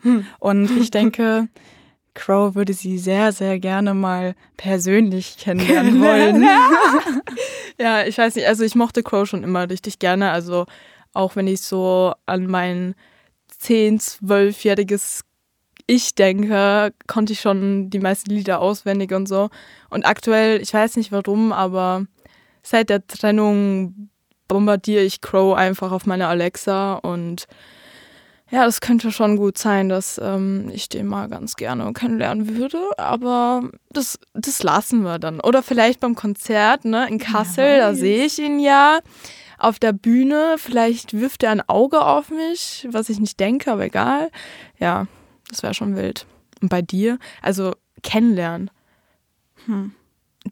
Hm. 0.01 0.27
Und 0.39 0.71
ich 0.79 0.91
denke, 0.91 1.49
Crow 2.15 2.55
würde 2.55 2.73
sie 2.73 2.99
sehr, 2.99 3.33
sehr 3.33 3.59
gerne 3.59 3.93
mal 3.93 4.35
persönlich 4.57 5.37
kennenlernen 5.39 6.01
wollen. 6.03 6.43
ja, 7.79 8.05
ich 8.07 8.17
weiß 8.17 8.37
nicht, 8.37 8.47
also 8.47 8.65
ich 8.65 8.75
mochte 8.75 9.03
Crow 9.03 9.29
schon 9.29 9.43
immer 9.43 9.69
richtig 9.69 9.99
gerne. 9.99 10.31
Also 10.31 10.67
auch 11.13 11.37
wenn 11.37 11.47
ich 11.47 11.61
so 11.61 12.15
an 12.27 12.47
mein 12.47 12.95
10-, 13.61 14.21
12-jähriges 14.23 15.21
Ich 15.87 16.15
denke, 16.15 16.93
konnte 17.07 17.33
ich 17.33 17.41
schon 17.41 17.91
die 17.91 18.01
meisten 18.01 18.31
Lieder 18.31 18.61
auswendig 18.61 19.13
und 19.13 19.27
so. 19.27 19.51
Und 19.91 20.07
aktuell, 20.07 20.61
ich 20.61 20.73
weiß 20.73 20.97
nicht 20.97 21.13
warum, 21.13 21.53
aber 21.53 22.07
seit 22.63 22.91
der 22.91 23.07
Trennung 23.07 24.09
bombardiere 24.49 25.03
ich 25.03 25.21
Crow 25.21 25.57
einfach 25.57 25.93
auf 25.93 26.07
meine 26.07 26.29
Alexa 26.29 26.95
und 26.95 27.47
ja, 28.51 28.65
das 28.65 28.81
könnte 28.81 29.11
schon 29.11 29.37
gut 29.37 29.59
sein, 29.59 29.89
dass 29.89 30.21
ähm, 30.23 30.71
ich 30.73 30.89
den 30.89 31.07
mal 31.07 31.29
ganz 31.29 31.57
gerne 31.57 31.93
kennenlernen 31.93 32.57
würde, 32.57 32.79
aber 32.99 33.71
das, 33.91 34.19
das 34.35 34.63
lassen 34.63 35.03
wir 35.03 35.19
dann. 35.19 35.41
Oder 35.41 35.63
vielleicht 35.63 36.01
beim 36.01 36.15
Konzert 36.15 36.85
ne, 36.85 37.09
in 37.09 37.19
Kassel, 37.19 37.79
ja, 37.79 37.79
da 37.79 37.95
sehe 37.95 38.25
ich 38.25 38.39
ihn 38.39 38.61
ja 38.61 39.01
auf 39.59 39.79
der 39.79 39.93
Bühne. 39.93 40.57
Vielleicht 40.59 41.15
wirft 41.19 41.43
er 41.43 41.53
ein 41.53 41.69
Auge 41.69 42.05
auf 42.05 42.31
mich, 42.31 42.87
was 42.91 43.09
ich 43.09 43.19
nicht 43.19 43.41
denke, 43.41 43.73
aber 43.73 43.85
egal. 43.85 44.31
Ja, 44.79 45.07
das 45.49 45.63
wäre 45.63 45.75
schon 45.75 45.97
wild. 45.97 46.27
Und 46.61 46.69
bei 46.69 46.83
dir? 46.83 47.19
Also 47.43 47.73
kennenlernen. 48.03 48.71
Hm 49.67 49.95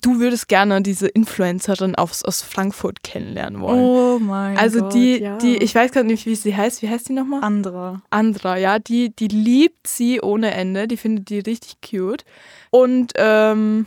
du 0.01 0.19
würdest 0.19 0.49
gerne 0.49 0.83
diese 0.83 1.07
Influencerin 1.07 1.95
aus, 1.95 2.25
aus 2.25 2.43
Frankfurt 2.43 3.03
kennenlernen 3.03 3.61
wollen. 3.61 3.79
Oh 3.79 4.19
mein 4.19 4.57
also 4.57 4.81
Gott. 4.81 4.87
Also 4.87 4.99
die, 4.99 5.19
ja. 5.19 5.37
die, 5.39 5.57
ich 5.59 5.75
weiß 5.75 5.93
gerade 5.93 6.07
nicht, 6.07 6.27
wie 6.27 6.35
sie 6.35 6.57
heißt. 6.57 6.83
Wie 6.83 6.89
heißt 6.89 7.09
die 7.09 7.13
nochmal? 7.13 7.43
Andra. 7.45 8.03
Andra, 8.11 8.57
ja. 8.57 8.79
Die, 8.79 9.15
die 9.15 9.29
liebt 9.29 9.87
sie 9.87 10.21
ohne 10.21 10.53
Ende. 10.53 10.89
Die 10.89 10.97
findet 10.97 11.29
die 11.29 11.41
richtig 11.41 11.77
cute. 11.83 12.25
Und 12.71 13.13
ähm, 13.17 13.87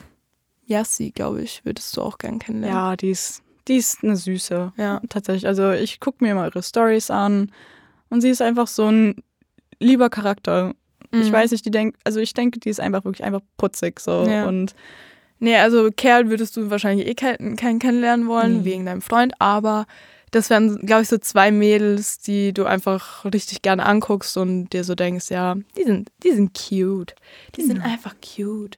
Yassi, 0.66 1.12
glaube 1.12 1.42
ich, 1.42 1.66
würdest 1.66 1.96
du 1.98 2.02
auch 2.02 2.18
gern 2.18 2.40
kennenlernen. 2.40 2.78
Ja, 2.78 2.96
die 2.96 3.10
ist, 3.10 3.42
die 3.68 3.78
ist 3.78 4.04
eine 4.04 4.16
Süße. 4.16 4.74
Ja. 4.78 5.02
Tatsächlich. 5.10 5.48
Also 5.48 5.72
ich 5.72 6.00
gucke 6.00 6.24
mir 6.24 6.36
mal 6.36 6.50
ihre 6.50 6.62
Stories 6.64 7.10
an 7.10 7.52
und 8.10 8.22
sie 8.22 8.30
ist 8.30 8.42
einfach 8.42 8.68
so 8.68 8.90
ein 8.90 9.16
lieber 9.80 10.10
Charakter. 10.10 10.76
Mhm. 11.12 11.22
Ich 11.22 11.32
weiß 11.32 11.52
nicht, 11.52 11.66
die 11.66 11.72
denkt, 11.72 12.00
also 12.04 12.20
ich 12.20 12.34
denke, 12.34 12.60
die 12.60 12.70
ist 12.70 12.80
einfach 12.80 13.06
wirklich 13.06 13.24
einfach 13.24 13.42
putzig 13.58 14.00
so 14.00 14.26
ja. 14.28 14.48
und 14.48 14.76
Nee, 15.40 15.58
also 15.58 15.90
Kerl 15.92 16.30
würdest 16.30 16.56
du 16.58 16.70
wahrscheinlich 16.70 17.08
eh 17.08 17.16
keinen, 17.16 17.56
keinen 17.56 17.80
kennenlernen 17.80 18.28
wollen, 18.28 18.60
mhm. 18.60 18.66
wegen 18.66 18.86
deinem 18.86 19.02
Freund, 19.02 19.34
aber 19.40 19.86
das 20.32 20.50
wären, 20.50 20.86
glaube 20.86 21.04
ich, 21.04 21.08
so 21.08 21.18
zwei 21.18 21.52
Mädels, 21.52 22.20
die 22.20 22.54
du 22.54 22.66
einfach 22.66 23.24
richtig 23.26 23.62
gerne 23.62 23.86
anguckst 23.86 24.36
und 24.38 24.70
dir 24.70 24.84
so 24.84 24.96
denkst, 24.96 25.30
ja, 25.30 25.56
die 25.78 25.84
sind, 25.84 26.12
die 26.24 26.32
sind 26.32 26.54
cute. 26.54 27.16
Die 27.56 27.64
mhm. 27.64 27.68
sind 27.68 27.82
einfach 27.82 28.16
cute. 28.22 28.78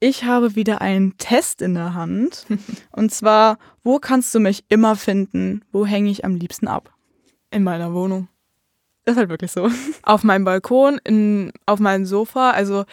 Ich 0.00 0.24
habe 0.24 0.54
wieder 0.56 0.80
einen 0.80 1.16
Test 1.18 1.62
in 1.62 1.74
der 1.74 1.94
Hand. 1.94 2.46
und 2.92 3.12
zwar, 3.12 3.58
wo 3.82 3.98
kannst 3.98 4.34
du 4.34 4.40
mich 4.40 4.64
immer 4.68 4.96
finden? 4.96 5.62
Wo 5.72 5.86
hänge 5.86 6.10
ich 6.10 6.24
am 6.24 6.34
liebsten 6.34 6.68
ab? 6.68 6.92
In 7.50 7.62
meiner 7.62 7.92
Wohnung. 7.94 8.28
Das 9.04 9.14
ist 9.14 9.18
halt 9.18 9.30
wirklich 9.30 9.52
so. 9.52 9.70
Auf 10.02 10.22
meinem 10.22 10.44
Balkon, 10.44 11.00
in, 11.04 11.52
auf 11.66 11.78
meinem 11.78 12.06
Sofa. 12.06 12.50
Also 12.50 12.84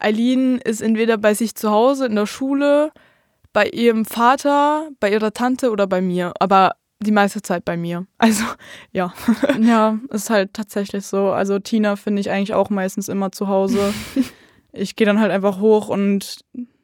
Eileen 0.00 0.58
ist 0.58 0.80
entweder 0.80 1.18
bei 1.18 1.34
sich 1.34 1.54
zu 1.54 1.70
Hause, 1.70 2.06
in 2.06 2.16
der 2.16 2.26
Schule, 2.26 2.92
bei 3.52 3.66
ihrem 3.68 4.04
Vater, 4.04 4.88
bei 5.00 5.10
ihrer 5.10 5.32
Tante 5.32 5.70
oder 5.70 5.86
bei 5.86 6.00
mir. 6.00 6.32
Aber 6.40 6.72
die 7.00 7.12
meiste 7.12 7.42
Zeit 7.42 7.64
bei 7.64 7.76
mir. 7.76 8.06
Also, 8.18 8.44
ja. 8.92 9.12
ja, 9.60 9.98
ist 10.10 10.30
halt 10.30 10.54
tatsächlich 10.54 11.06
so. 11.06 11.30
Also, 11.30 11.58
Tina 11.58 11.96
finde 11.96 12.20
ich 12.20 12.30
eigentlich 12.30 12.54
auch 12.54 12.70
meistens 12.70 13.08
immer 13.08 13.32
zu 13.32 13.48
Hause. 13.48 13.92
ich 14.72 14.96
gehe 14.96 15.06
dann 15.06 15.20
halt 15.20 15.32
einfach 15.32 15.60
hoch 15.60 15.88
und 15.88 16.40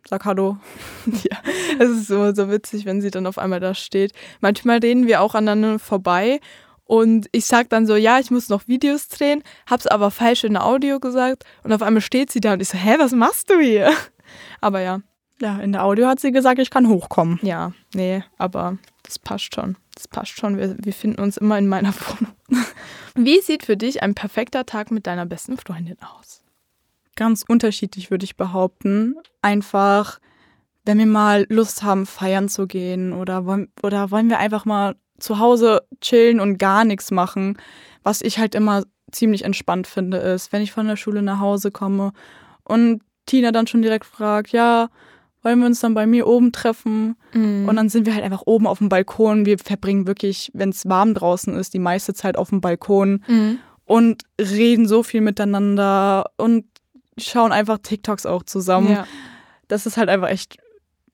sag 0.09 0.25
Hallo. 0.25 0.59
ja, 1.07 1.37
es 1.79 1.91
ist 1.91 2.07
so, 2.07 2.33
so 2.33 2.51
witzig, 2.51 2.85
wenn 2.87 3.01
sie 3.01 3.11
dann 3.11 3.27
auf 3.27 3.39
einmal 3.39 3.61
da 3.61 3.75
steht. 3.75 4.13
Manchmal 4.41 4.79
reden 4.79 5.07
wir 5.07 5.21
auch 5.21 5.35
aneinander 5.35 5.79
vorbei 5.79 6.41
und 6.87 7.27
ich 7.33 7.47
sag 7.47 7.69
dann 7.69 7.87
so, 7.87 7.97
ja, 7.97 8.19
ich 8.19 8.31
muss 8.31 8.49
noch 8.49 8.69
Videos 8.69 9.09
drehen, 9.09 9.43
hab's 9.69 9.87
aber 9.87 10.11
falsch 10.11 10.45
in 10.45 10.55
der 10.55 10.65
Audio 10.65 11.01
gesagt 11.01 11.45
und 11.65 11.73
auf 11.73 11.83
einmal 11.83 12.01
steht 12.01 12.31
sie 12.31 12.41
da 12.41 12.55
und 12.55 12.63
ich 12.63 12.69
so, 12.69 12.79
hä, 12.79 12.95
was 12.99 13.13
machst 13.13 13.51
du 13.51 13.59
hier? 13.59 13.93
Aber 14.61 14.81
ja. 14.81 15.01
Ja, 15.41 15.59
in 15.59 15.73
der 15.73 15.85
Audio 15.85 16.07
hat 16.07 16.19
sie 16.19 16.33
gesagt, 16.33 16.59
ich 16.59 16.71
kann 16.71 16.89
hochkommen. 16.89 17.39
Ja, 17.43 17.73
nee, 17.95 18.25
aber 18.39 18.79
das 19.03 19.19
passt 19.19 19.55
schon. 19.55 19.77
Das 19.95 20.09
passt 20.09 20.39
schon. 20.39 20.57
Wir, 20.57 20.77
wir 20.79 20.95
finden 20.95 21.21
uns 21.21 21.37
immer 21.37 21.59
in 21.59 21.69
meiner 21.69 21.93
Wohnung. 22.09 22.33
Wie 23.15 23.41
sieht 23.41 23.65
für 23.65 23.77
dich 23.77 24.03
ein 24.03 24.15
perfekter 24.15 24.65
Tag 24.65 24.91
mit 24.91 25.07
deiner 25.07 25.27
besten 25.27 25.59
Freundin 25.59 25.99
aus? 26.01 26.43
Ganz 27.17 27.45
unterschiedlich, 27.47 28.11
würde 28.11 28.25
ich 28.25 28.37
behaupten. 28.37 29.17
Einfach, 29.43 30.21
wenn 30.87 30.99
wir 30.99 31.07
mal 31.07 31.47
Lust 31.51 31.83
haben, 31.83 32.07
feiern 32.07 32.49
zu 32.49 32.67
gehen 32.67 33.13
oder 33.13 33.45
wollen, 33.45 33.71
oder 33.83 34.11
wollen 34.11 34.31
wir 34.31 34.39
einfach 34.39 34.65
mal 34.65 34.97
zu 35.19 35.39
Hause 35.39 35.83
chillen 36.01 36.41
und 36.41 36.59
gar 36.59 36.85
nichts 36.85 37.11
machen. 37.11 37.59
Was 38.03 38.23
ich 38.23 38.39
halt 38.39 38.55
immer 38.55 38.85
ziemlich 39.11 39.45
entspannt 39.45 39.87
finde, 39.87 40.19
ist, 40.19 40.53
wenn 40.53 40.63
ich 40.63 40.73
von 40.73 40.87
der 40.87 40.97
Schule 40.97 41.23
nach 41.23 41.41
Hause 41.41 41.71
komme 41.71 42.13
und 42.65 43.03
Tina 43.27 43.53
dann 43.53 43.67
schon 43.67 43.83
direkt 43.83 44.05
fragt, 44.05 44.53
ja, 44.53 44.89
wollen 45.43 45.61
wir 45.61 45.67
uns 45.67 45.81
dann 45.81 45.95
bei 45.95 46.07
mir 46.07 46.27
oben 46.27 46.51
treffen? 46.53 47.17
Mhm. 47.33 47.69
Und 47.69 47.77
dann 47.77 47.89
sind 47.89 48.07
wir 48.07 48.15
halt 48.15 48.25
einfach 48.25 48.43
oben 48.47 48.67
auf 48.67 48.79
dem 48.79 48.89
Balkon. 48.89 49.47
Wir 49.47 49.59
verbringen 49.59 50.07
wirklich, 50.07 50.51
wenn 50.55 50.71
es 50.71 50.89
warm 50.89 51.15
draußen 51.15 51.55
ist, 51.55 51.73
die 51.75 51.79
meiste 51.79 52.15
Zeit 52.15 52.37
auf 52.37 52.51
dem 52.51 52.61
Balkon 52.61 53.23
mhm. 53.29 53.59
und 53.85 54.23
reden 54.41 54.89
so 54.89 55.03
viel 55.03 55.21
miteinander 55.21 56.31
und 56.37 56.65
schauen 57.17 57.53
einfach 57.53 57.79
TikToks 57.79 58.27
auch 58.27 58.43
zusammen. 58.43 58.91
Ja. 58.91 59.07
Das 59.69 59.87
ist 59.87 59.97
halt 59.97 60.09
einfach 60.09 60.29
echt 60.29 60.59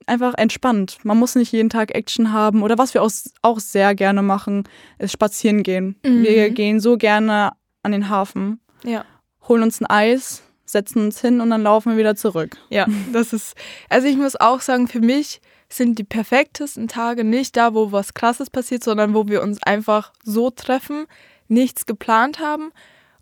einfach 0.07 0.33
entspannt. 0.37 0.97
Man 1.03 1.17
muss 1.17 1.35
nicht 1.35 1.51
jeden 1.51 1.69
Tag 1.69 1.95
Action 1.95 2.33
haben. 2.33 2.63
Oder 2.63 2.77
was 2.77 2.93
wir 2.93 3.01
auch, 3.01 3.11
auch 3.41 3.59
sehr 3.59 3.95
gerne 3.95 4.21
machen, 4.21 4.63
ist 4.99 5.11
spazieren 5.11 5.63
gehen. 5.63 5.95
Mhm. 6.05 6.23
Wir 6.23 6.49
gehen 6.49 6.79
so 6.79 6.97
gerne 6.97 7.51
an 7.83 7.91
den 7.91 8.09
Hafen, 8.09 8.59
ja. 8.83 9.05
holen 9.47 9.63
uns 9.63 9.81
ein 9.81 9.85
Eis, 9.85 10.43
setzen 10.65 11.03
uns 11.03 11.19
hin 11.21 11.41
und 11.41 11.49
dann 11.49 11.63
laufen 11.63 11.91
wir 11.91 11.97
wieder 11.97 12.15
zurück. 12.15 12.57
Ja, 12.69 12.87
das 13.13 13.33
ist, 13.33 13.55
also 13.89 14.07
ich 14.07 14.17
muss 14.17 14.35
auch 14.39 14.61
sagen, 14.61 14.87
für 14.87 15.01
mich 15.01 15.41
sind 15.69 15.97
die 15.99 16.03
perfektesten 16.03 16.87
Tage 16.87 17.23
nicht 17.23 17.57
da, 17.57 17.73
wo 17.73 17.91
was 17.91 18.13
Krasses 18.13 18.49
passiert, 18.49 18.83
sondern 18.83 19.13
wo 19.13 19.27
wir 19.27 19.41
uns 19.41 19.61
einfach 19.63 20.13
so 20.23 20.49
treffen, 20.49 21.05
nichts 21.47 21.85
geplant 21.85 22.39
haben 22.39 22.71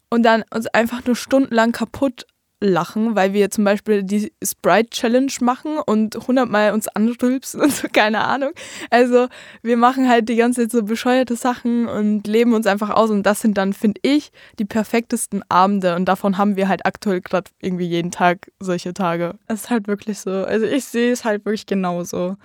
und 0.09 0.23
dann 0.23 0.43
uns 0.53 0.67
einfach 0.67 1.03
nur 1.05 1.15
stundenlang 1.15 1.71
kaputt 1.71 2.25
lachen, 2.61 3.15
weil 3.15 3.33
wir 3.33 3.49
zum 3.49 3.63
Beispiel 3.63 4.03
die 4.03 4.31
Sprite 4.43 4.89
Challenge 4.91 5.31
machen 5.41 5.79
und 5.85 6.15
hundertmal 6.27 6.71
uns 6.73 6.87
anrülpsen 6.87 7.59
und 7.61 7.73
so, 7.73 7.87
keine 7.91 8.21
Ahnung. 8.21 8.51
Also 8.89 9.27
wir 9.63 9.77
machen 9.77 10.07
halt 10.07 10.29
die 10.29 10.35
ganze 10.35 10.61
Zeit 10.61 10.71
so 10.71 10.83
bescheuerte 10.83 11.35
Sachen 11.35 11.87
und 11.87 12.27
leben 12.27 12.53
uns 12.53 12.67
einfach 12.67 12.91
aus 12.91 13.09
und 13.09 13.23
das 13.23 13.41
sind 13.41 13.57
dann, 13.57 13.73
finde 13.73 13.99
ich, 14.03 14.31
die 14.59 14.65
perfektesten 14.65 15.41
Abende 15.49 15.95
und 15.95 16.05
davon 16.05 16.37
haben 16.37 16.55
wir 16.55 16.67
halt 16.67 16.85
aktuell 16.85 17.21
gerade 17.21 17.49
irgendwie 17.59 17.87
jeden 17.87 18.11
Tag 18.11 18.51
solche 18.59 18.93
Tage. 18.93 19.35
Es 19.47 19.61
ist 19.61 19.69
halt 19.69 19.87
wirklich 19.87 20.19
so. 20.19 20.31
Also 20.31 20.65
ich 20.67 20.85
sehe 20.85 21.11
es 21.11 21.25
halt 21.25 21.43
wirklich 21.45 21.65
genauso. 21.65 22.37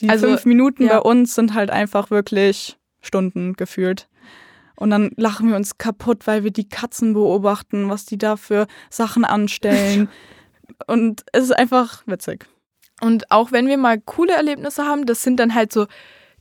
Die 0.00 0.08
also, 0.08 0.28
fünf 0.28 0.44
Minuten 0.44 0.84
ja. 0.84 0.94
bei 0.94 0.98
uns 1.00 1.34
sind 1.34 1.54
halt 1.54 1.70
einfach 1.70 2.10
wirklich 2.10 2.78
Stunden 3.00 3.54
gefühlt. 3.54 4.08
Und 4.76 4.90
dann 4.90 5.10
lachen 5.16 5.48
wir 5.48 5.56
uns 5.56 5.78
kaputt, 5.78 6.26
weil 6.26 6.44
wir 6.44 6.50
die 6.50 6.68
Katzen 6.68 7.14
beobachten, 7.14 7.88
was 7.88 8.06
die 8.06 8.18
da 8.18 8.36
für 8.36 8.66
Sachen 8.90 9.24
anstellen. 9.24 10.08
und 10.86 11.24
es 11.32 11.44
ist 11.44 11.56
einfach 11.56 12.02
witzig. 12.06 12.46
Und 13.00 13.30
auch 13.30 13.52
wenn 13.52 13.66
wir 13.66 13.78
mal 13.78 14.00
coole 14.00 14.32
Erlebnisse 14.32 14.84
haben, 14.84 15.06
das 15.06 15.22
sind 15.22 15.38
dann 15.38 15.54
halt 15.54 15.72
so 15.72 15.86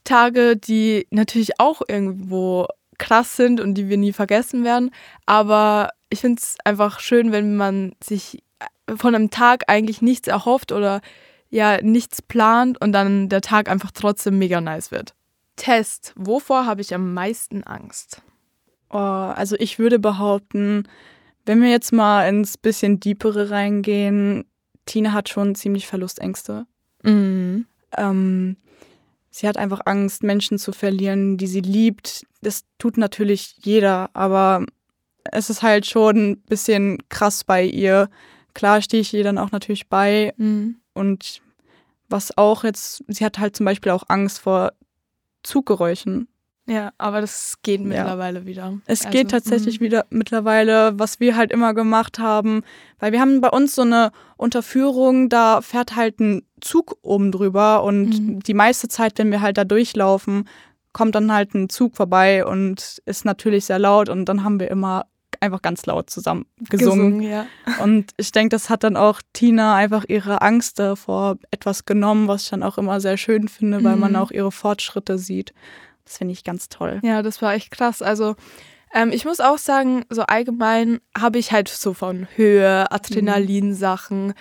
Tage, 0.04 0.58
die 0.58 1.08
natürlich 1.12 1.60
auch 1.60 1.82
irgendwo 1.88 2.68
krass 2.98 3.36
sind 3.36 3.60
und 3.60 3.76
die 3.76 3.90
wir 3.90 3.98
nie 3.98 4.14
vergessen 4.14 4.64
werden. 4.64 4.92
Aber 5.26 5.90
ich 6.10 6.22
finde 6.22 6.42
es 6.42 6.58
einfach 6.64 7.00
schön, 7.00 7.32
wenn 7.32 7.56
man 7.56 7.94
sich 8.04 8.44
von 8.96 9.16
einem 9.16 9.30
Tag 9.30 9.64
eigentlich 9.68 10.02
nichts 10.02 10.28
erhofft 10.28 10.72
oder 10.72 11.02
ja 11.50 11.82
nichts 11.82 12.22
plant 12.22 12.80
und 12.82 12.92
dann 12.92 13.30
der 13.30 13.42
Tag 13.42 13.70
einfach 13.70 13.92
trotzdem 13.92 14.38
mega 14.40 14.62
nice 14.62 14.92
wird. 14.92 15.14
Test. 15.56 16.14
Wovor 16.16 16.66
habe 16.66 16.82
ich 16.82 16.94
am 16.94 17.14
meisten 17.14 17.64
Angst? 17.64 18.22
Oh, 18.90 18.98
also 18.98 19.56
ich 19.58 19.80
würde 19.80 20.00
behaupten, 20.00 20.88
wenn 21.46 21.62
wir 21.62 21.70
jetzt 21.70 21.92
mal 21.92 22.28
ins 22.28 22.58
bisschen 22.58 23.00
deepere 23.00 23.50
reingehen, 23.50 24.46
Tina 24.86 25.14
hat 25.14 25.30
schon 25.30 25.56
ziemlich 25.56 25.88
Verlustängste. 25.88 26.66
Mhm. 27.04 27.66
Ähm, 27.98 28.58
sie 29.30 29.48
hat 29.48 29.58
einfach 29.58 29.82
Angst, 29.86 30.24
Menschen 30.24 30.58
zu 30.58 30.72
verlieren, 30.72 31.38
die 31.38 31.48
sie 31.48 31.62
liebt. 31.62 32.26
Das 32.42 32.64
tut 32.78 32.98
natürlich 32.98 33.56
jeder, 33.62 34.10
aber 34.14 34.66
es 35.24 35.50
ist 35.50 35.64
halt 35.64 35.86
schon 35.86 36.32
ein 36.32 36.42
bisschen 36.42 36.98
krass 37.10 37.44
bei 37.44 37.64
ihr. 37.64 38.10
Klar 38.54 38.82
stehe 38.82 39.02
ich 39.02 39.14
ihr 39.14 39.24
dann 39.24 39.38
auch 39.38 39.52
natürlich 39.52 39.88
bei. 39.88 40.34
Mhm. 40.38 40.78
Und 40.94 41.42
was 42.10 42.38
auch 42.38 42.64
jetzt, 42.64 43.04
sie 43.08 43.26
hat 43.26 43.40
halt 43.40 43.56
zum 43.56 43.66
Beispiel 43.66 43.92
auch 43.92 44.04
Angst 44.08 44.40
vor 44.40 44.74
Zuggeräuschen. 45.44 46.28
Ja, 46.66 46.92
aber 46.98 47.20
das 47.20 47.56
geht 47.62 47.82
mittlerweile 47.82 48.40
ja. 48.40 48.46
wieder. 48.46 48.80
Es 48.86 49.06
also, 49.06 49.18
geht 49.18 49.32
tatsächlich 49.32 49.82
mh. 49.82 49.86
wieder 49.86 50.06
mittlerweile, 50.10 50.98
was 50.98 51.20
wir 51.20 51.36
halt 51.36 51.52
immer 51.52 51.74
gemacht 51.74 52.20
haben, 52.20 52.64
weil 53.00 53.12
wir 53.12 53.20
haben 53.20 53.42
bei 53.42 53.50
uns 53.50 53.76
so 53.76 53.82
eine 53.82 54.12
Unterführung, 54.38 55.28
da 55.28 55.62
fährt 55.62 55.98
halt 55.98 56.22
ein 56.22 56.44
Zug 56.62 56.98
oben 57.02 57.34
drüber 57.34 57.84
und 57.84 58.18
mhm. 58.18 58.40
die 58.40 58.54
meiste 58.54 58.88
Zeit, 58.88 59.20
wenn 59.20 59.30
wir 59.30 59.42
halt 59.42 59.58
da 59.58 59.66
durchlaufen, 59.66 60.48
kommt 60.94 61.16
dann 61.16 61.34
halt 61.34 61.54
ein 61.54 61.68
Zug 61.68 61.98
vorbei 61.98 62.46
und 62.46 63.02
ist 63.06 63.26
natürlich 63.26 63.66
sehr 63.66 63.80
laut 63.80 64.08
und 64.08 64.26
dann 64.26 64.46
haben 64.46 64.62
wir 64.62 64.72
immer 64.72 65.06
einfach 65.42 65.62
ganz 65.62 65.86
laut 65.86 66.10
zusammen 66.10 66.46
gesungen. 66.70 67.20
gesungen 67.20 67.22
ja. 67.22 67.46
Und 67.82 68.12
ich 68.18 68.32
denke, 68.32 68.50
das 68.50 68.70
hat 68.70 68.84
dann 68.84 68.98
auch 68.98 69.22
Tina 69.34 69.76
einfach 69.76 70.06
ihre 70.08 70.42
Angst 70.42 70.80
davor 70.80 71.38
etwas 71.52 71.86
genommen, 71.86 72.28
was 72.28 72.44
ich 72.44 72.50
dann 72.50 72.64
auch 72.64 72.78
immer 72.78 73.00
sehr 73.00 73.18
schön 73.18 73.48
finde, 73.48 73.80
mhm. 73.80 73.84
weil 73.84 73.96
man 73.96 74.12
mhm. 74.12 74.18
auch 74.18 74.32
ihre 74.32 74.52
Fortschritte 74.52 75.18
sieht. 75.18 75.54
Das 76.06 76.18
finde 76.18 76.34
ich 76.34 76.44
ganz 76.44 76.70
toll. 76.70 77.00
Ja, 77.04 77.22
das 77.22 77.42
war 77.42 77.54
echt 77.54 77.72
krass. 77.72 78.02
Also 78.02 78.36
ähm, 78.94 79.12
ich 79.12 79.26
muss 79.26 79.40
auch 79.40 79.58
sagen, 79.58 80.06
so 80.10 80.24
allgemein 80.24 81.00
habe 81.18 81.40
ich 81.40 81.52
halt 81.52 81.68
so 81.68 81.94
von 81.94 82.28
Höhe, 82.36 82.92
Adrenalinsachen. 82.92 84.28
Mhm. 84.28 84.34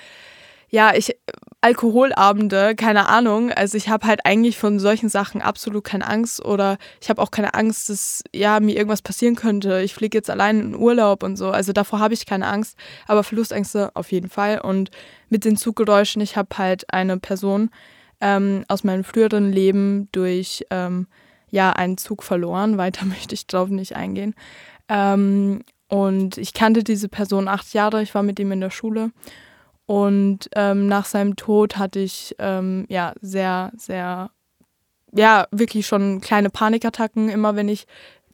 Ja, 0.73 0.95
ich 0.95 1.15
Alkoholabende, 1.65 2.75
keine 2.75 3.09
Ahnung. 3.09 3.53
Also 3.53 3.77
ich 3.77 3.89
habe 3.89 4.07
halt 4.07 4.27
eigentlich 4.27 4.59
von 4.59 4.81
solchen 4.81 5.09
Sachen 5.09 5.41
absolut 5.41 5.85
keine 5.85 6.09
Angst 6.09 6.45
oder 6.45 6.77
ich 7.01 7.09
habe 7.09 7.23
auch 7.23 7.31
keine 7.31 7.55
Angst, 7.55 7.89
dass 7.89 8.25
ja 8.35 8.59
mir 8.59 8.75
irgendwas 8.75 9.01
passieren 9.01 9.37
könnte. 9.37 9.81
Ich 9.83 9.95
fliege 9.95 10.19
jetzt 10.19 10.29
allein 10.29 10.59
in 10.59 10.75
Urlaub 10.75 11.23
und 11.23 11.37
so. 11.37 11.51
Also 11.53 11.73
davor 11.73 12.01
habe 12.01 12.15
ich 12.15 12.27
keine 12.27 12.49
Angst, 12.49 12.77
aber 13.07 13.23
Verlustängste 13.23 13.95
auf 13.95 14.11
jeden 14.11 14.29
Fall. 14.29 14.61
Und 14.61 14.91
mit 15.29 15.45
den 15.45 15.57
Zuggeräuschen, 15.57 16.21
ich 16.21 16.37
habe 16.37 16.59
halt 16.59 16.93
eine 16.93 17.17
Person 17.19 17.71
ähm, 18.21 18.65
aus 18.67 18.83
meinem 18.83 19.05
früheren 19.05 19.53
Leben 19.53 20.09
durch 20.11 20.67
ähm, 20.71 21.07
ja 21.51 21.71
einen 21.71 21.97
Zug 21.97 22.25
verloren. 22.25 22.77
Weiter 22.79 23.05
möchte 23.05 23.37
ich 23.37 23.47
drauf 23.47 23.69
nicht 23.69 23.95
eingehen. 23.95 24.35
Ähm, 24.89 25.63
und 25.87 26.39
ich 26.39 26.55
kannte 26.55 26.83
diese 26.83 27.09
Person 27.09 27.47
acht 27.47 27.73
Jahre. 27.73 28.03
Ich 28.03 28.17
war 28.17 28.25
mit 28.25 28.41
ihm 28.41 28.51
in 28.51 28.61
der 28.61 28.71
Schule. 28.71 29.13
Und 29.93 30.49
ähm, 30.55 30.87
nach 30.87 31.05
seinem 31.05 31.37
Tod 31.37 31.77
hatte 31.77 31.99
ich 31.99 32.35
ähm, 32.39 32.87
ja 32.89 33.13
sehr, 33.21 33.73
sehr, 33.77 34.31
ja, 35.13 35.47
wirklich 35.51 35.87
schon 35.87 36.23
kleine 36.23 36.49
Panikattacken, 36.49 37.29
immer 37.29 37.57
wenn 37.57 37.69
ich 37.69 37.87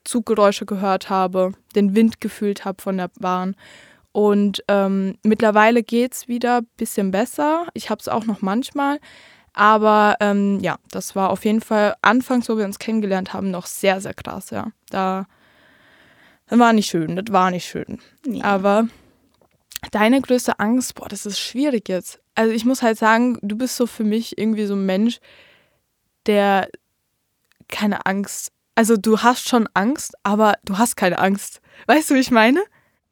Zuggeräusche 0.05 0.67
gehört 0.67 1.11
habe, 1.11 1.55
den 1.75 1.97
Wind 1.97 2.21
gefühlt 2.21 2.65
habe 2.65 2.81
von 2.81 2.97
der 2.97 3.11
Bahn. 3.19 3.57
Und 4.13 4.63
ähm, 4.69 5.19
mittlerweile 5.25 5.83
geht 5.83 6.15
es 6.15 6.29
wieder 6.29 6.59
ein 6.59 6.69
bisschen 6.77 7.11
besser. 7.11 7.67
Ich 7.75 7.91
habe 7.91 7.99
es 7.99 8.07
auch 8.07 8.25
noch 8.25 8.41
manchmal. 8.41 9.01
Aber 9.53 10.15
ähm, 10.21 10.61
ja, 10.61 10.77
das 10.93 11.17
war 11.17 11.31
auf 11.31 11.45
jeden 11.45 11.61
Fall 11.61 11.97
anfangs, 12.03 12.49
wo 12.49 12.57
wir 12.57 12.67
uns 12.67 12.79
kennengelernt 12.79 13.33
haben, 13.33 13.51
noch 13.51 13.67
sehr, 13.67 14.01
sehr 14.01 14.15
krass, 14.15 14.51
ja. 14.51 14.69
Da 14.91 15.27
das 16.47 16.57
war 16.57 16.73
nicht 16.73 16.89
schön, 16.89 17.17
das 17.17 17.33
war 17.33 17.51
nicht 17.51 17.67
schön. 17.67 17.99
Nee. 18.25 18.43
Aber 18.43 18.87
Deine 19.91 20.21
größte 20.21 20.59
Angst, 20.59 20.95
boah, 20.95 21.09
das 21.09 21.27
ist 21.27 21.39
schwierig 21.39 21.89
jetzt. 21.89 22.21
Also 22.35 22.53
ich 22.53 22.65
muss 22.65 22.83
halt 22.83 22.99
sagen, 22.99 23.39
du 23.43 23.57
bist 23.57 23.77
so 23.77 23.87
für 23.87 24.05
mich 24.05 24.39
irgendwie 24.39 24.67
so 24.67 24.75
ein 24.75 24.87
Mensch, 24.87 25.19
der 26.27 26.69
keine 27.69 28.07
Angst. 28.07 28.53
Also 28.75 28.97
du 28.97 29.21
hast 29.23 29.49
schon 29.49 29.69
Angst, 29.75 30.15
aber 30.23 30.55
du 30.65 30.79
hast 30.79 30.97
keine 30.97 31.19
Angst. 31.19 31.61
Weißt 31.87 32.11
du, 32.11 32.15
wie 32.15 32.21
ich 32.21 32.31
meine? 32.31 32.63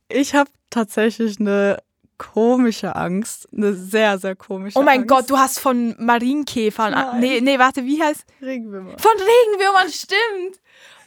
Ich 0.08 0.34
habe 0.34 0.50
tatsächlich 0.70 1.40
eine 1.40 1.82
komische 2.18 2.94
Angst. 2.96 3.48
Eine 3.52 3.74
sehr, 3.74 4.18
sehr 4.18 4.36
komische 4.36 4.76
Angst. 4.76 4.76
Oh 4.76 4.82
mein 4.82 5.00
Angst. 5.00 5.08
Gott, 5.08 5.30
du 5.30 5.38
hast 5.38 5.58
von 5.58 5.94
Marienkäfern. 5.98 6.92
Nein. 6.92 7.20
Nee, 7.20 7.40
nee, 7.40 7.58
warte, 7.58 7.84
wie 7.84 8.02
heißt? 8.02 8.24
Regenwürmer. 8.40 8.96
Von 8.98 9.12
Regenwürmern, 9.12 9.90
stimmt. 9.90 10.60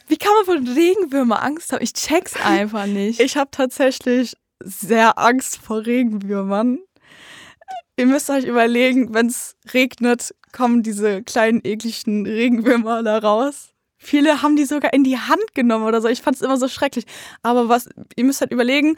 Wie 0.08 0.16
kann 0.16 0.32
man 0.34 0.44
von 0.44 0.68
Regenwürmer 0.68 1.42
Angst 1.42 1.72
haben? 1.72 1.82
Ich 1.82 1.92
check's 1.92 2.34
einfach 2.44 2.86
nicht. 2.86 3.20
Ich 3.20 3.36
habe 3.36 3.50
tatsächlich 3.52 4.36
sehr 4.62 5.18
Angst 5.18 5.58
vor 5.58 5.86
Regenwürmern. 5.86 6.78
Ihr 7.96 8.06
müsst 8.06 8.30
euch 8.30 8.44
überlegen, 8.44 9.12
wenn 9.14 9.26
es 9.26 9.56
regnet, 9.74 10.34
kommen 10.52 10.82
diese 10.82 11.22
kleinen 11.22 11.60
ekligen 11.62 12.26
Regenwürmer 12.26 13.02
da 13.02 13.18
raus. 13.18 13.70
Viele 13.98 14.40
haben 14.40 14.56
die 14.56 14.64
sogar 14.64 14.94
in 14.94 15.04
die 15.04 15.18
Hand 15.18 15.54
genommen 15.54 15.84
oder 15.84 16.00
so. 16.00 16.08
Ich 16.08 16.22
fand 16.22 16.36
es 16.36 16.42
immer 16.42 16.56
so 16.56 16.68
schrecklich. 16.68 17.04
Aber 17.42 17.68
was, 17.68 17.88
ihr 18.16 18.24
müsst 18.24 18.40
halt 18.40 18.50
überlegen, 18.50 18.96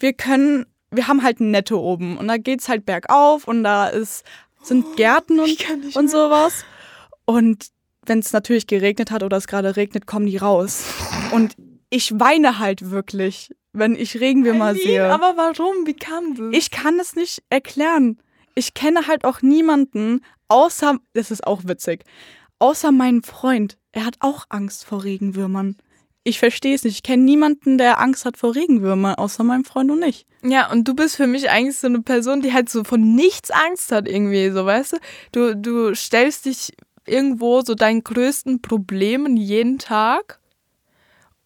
wir 0.00 0.12
können, 0.12 0.66
wir 0.90 1.06
haben 1.06 1.22
halt 1.22 1.38
ein 1.38 1.52
Netto 1.52 1.78
oben 1.78 2.18
und 2.18 2.26
da 2.26 2.36
geht 2.36 2.60
es 2.60 2.68
halt 2.68 2.84
bergauf 2.84 3.46
und 3.46 3.62
da 3.62 3.86
ist, 3.86 4.24
sind 4.62 4.96
Gärten 4.96 5.38
und, 5.38 5.96
und 5.96 6.10
sowas. 6.10 6.64
Und 7.24 7.68
wenn 8.04 8.18
es 8.18 8.32
natürlich 8.32 8.66
geregnet 8.66 9.12
hat 9.12 9.22
oder 9.22 9.36
es 9.36 9.46
gerade 9.46 9.76
regnet, 9.76 10.06
kommen 10.06 10.26
die 10.26 10.36
raus. 10.36 10.84
Und 11.30 11.54
ich 11.88 12.18
weine 12.18 12.58
halt 12.58 12.90
wirklich 12.90 13.54
wenn 13.72 13.94
ich 13.94 14.20
Regenwürmer 14.20 14.66
Eileen, 14.66 14.82
sehe. 14.82 15.12
Aber 15.12 15.36
warum? 15.36 15.86
Wie 15.86 15.94
kam 15.94 16.34
das? 16.34 16.48
Ich 16.52 16.70
kann 16.70 16.98
es 16.98 17.16
nicht 17.16 17.42
erklären. 17.50 18.18
Ich 18.54 18.74
kenne 18.74 19.06
halt 19.06 19.24
auch 19.24 19.42
niemanden, 19.42 20.24
außer, 20.48 20.98
das 21.12 21.30
ist 21.30 21.46
auch 21.46 21.62
witzig, 21.64 22.04
außer 22.58 22.92
meinen 22.92 23.22
Freund. 23.22 23.78
Er 23.92 24.04
hat 24.04 24.16
auch 24.20 24.46
Angst 24.48 24.84
vor 24.84 25.04
Regenwürmern. 25.04 25.76
Ich 26.22 26.38
verstehe 26.38 26.74
es 26.74 26.84
nicht. 26.84 26.96
Ich 26.96 27.02
kenne 27.02 27.22
niemanden, 27.22 27.78
der 27.78 28.00
Angst 28.00 28.24
hat 28.24 28.36
vor 28.36 28.54
Regenwürmern, 28.54 29.14
außer 29.14 29.42
meinem 29.42 29.64
Freund 29.64 29.90
und 29.90 30.02
ich. 30.02 30.26
Ja, 30.42 30.70
und 30.70 30.86
du 30.86 30.94
bist 30.94 31.16
für 31.16 31.26
mich 31.26 31.50
eigentlich 31.50 31.78
so 31.78 31.86
eine 31.86 32.02
Person, 32.02 32.40
die 32.42 32.52
halt 32.52 32.68
so 32.68 32.84
von 32.84 33.14
nichts 33.14 33.50
Angst 33.50 33.92
hat, 33.92 34.08
irgendwie, 34.08 34.50
so 34.50 34.66
weißt 34.66 34.94
du? 34.94 34.96
Du, 35.32 35.56
du 35.56 35.94
stellst 35.94 36.44
dich 36.44 36.72
irgendwo 37.06 37.62
so 37.62 37.74
deinen 37.74 38.04
größten 38.04 38.60
Problemen 38.62 39.36
jeden 39.36 39.78
Tag 39.78 40.39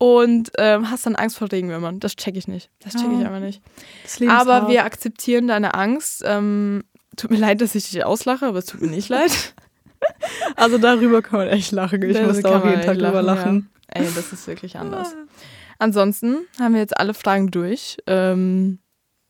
und 0.05 0.51
ähm, 0.59 0.91
hast 0.91 1.07
dann 1.07 1.17
Angst 1.17 1.39
vor 1.39 1.51
Regenwürmern. 1.51 1.99
Das 1.99 2.15
check 2.15 2.37
ich 2.37 2.47
nicht. 2.47 2.69
Das 2.81 2.93
check 2.93 3.11
ich 3.11 3.21
ja. 3.21 3.31
einfach 3.31 3.41
nicht. 3.41 3.63
Aber 4.29 4.69
wir 4.69 4.85
akzeptieren 4.85 5.49
deine 5.49 5.73
Angst. 5.73 6.23
Ähm, 6.27 6.85
tut 7.17 7.31
mir 7.31 7.39
leid, 7.39 7.63
dass 7.63 7.75
ich 7.75 7.91
dich 7.91 8.05
auslache, 8.05 8.45
aber 8.45 8.59
es 8.59 8.67
tut 8.67 8.83
mir 8.83 8.91
nicht 8.91 9.09
leid. 9.09 9.55
Also 10.57 10.77
darüber 10.77 11.23
kann 11.23 11.39
man 11.39 11.49
echt 11.49 11.73
lachen. 11.73 12.03
Ich 12.03 12.13
das 12.13 12.27
muss 12.27 12.43
da 12.43 12.59
auch 12.59 12.65
jeden 12.67 12.83
Tag 12.83 12.99
drüber 12.99 13.23
lachen. 13.23 13.71
Ja. 13.95 14.03
Ey, 14.03 14.09
das 14.15 14.35
ist 14.35 14.47
wirklich 14.47 14.77
anders. 14.79 15.17
Ansonsten 15.79 16.45
haben 16.61 16.75
wir 16.75 16.81
jetzt 16.83 16.99
alle 16.99 17.15
Fragen 17.15 17.51
durch. 17.51 17.97
Ähm, 18.07 18.81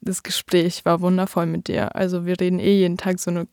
das 0.00 0.24
Gespräch 0.24 0.84
war 0.84 1.00
wundervoll 1.00 1.46
mit 1.46 1.68
dir. 1.68 1.94
Also 1.94 2.26
wir 2.26 2.40
reden 2.40 2.58
eh 2.58 2.76
jeden 2.76 2.96
Tag 2.96 3.20
so 3.20 3.30
eine 3.30 3.46